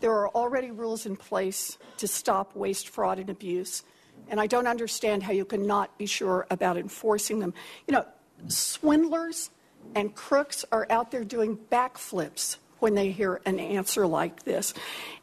[0.00, 3.82] There are already rules in place to stop waste, fraud, and abuse.
[4.28, 7.54] And I don't understand how you cannot be sure about enforcing them.
[7.86, 8.06] You know,
[8.48, 9.50] swindlers
[9.94, 14.74] and crooks are out there doing backflips when they hear an answer like this.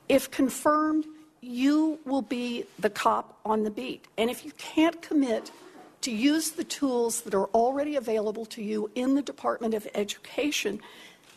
[0.10, 1.06] If confirmed,
[1.42, 4.08] you will be the cop on the beat.
[4.18, 5.52] And if you can't commit
[6.02, 10.82] to use the tools that are already available to you in the Department of Education,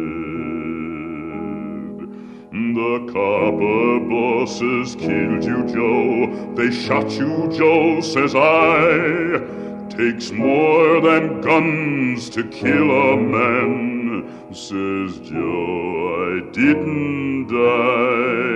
[2.74, 6.26] The copper bosses killed you, Joe.
[6.57, 9.41] They shot you, Joe, says I.
[9.91, 16.41] Takes more than guns to kill a man, says Joe.
[16.41, 18.56] I didn't die,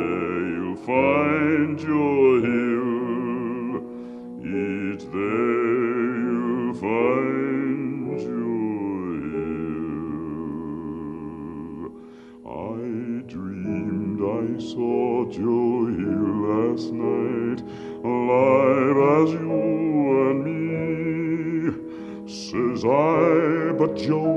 [23.95, 24.30] Joe,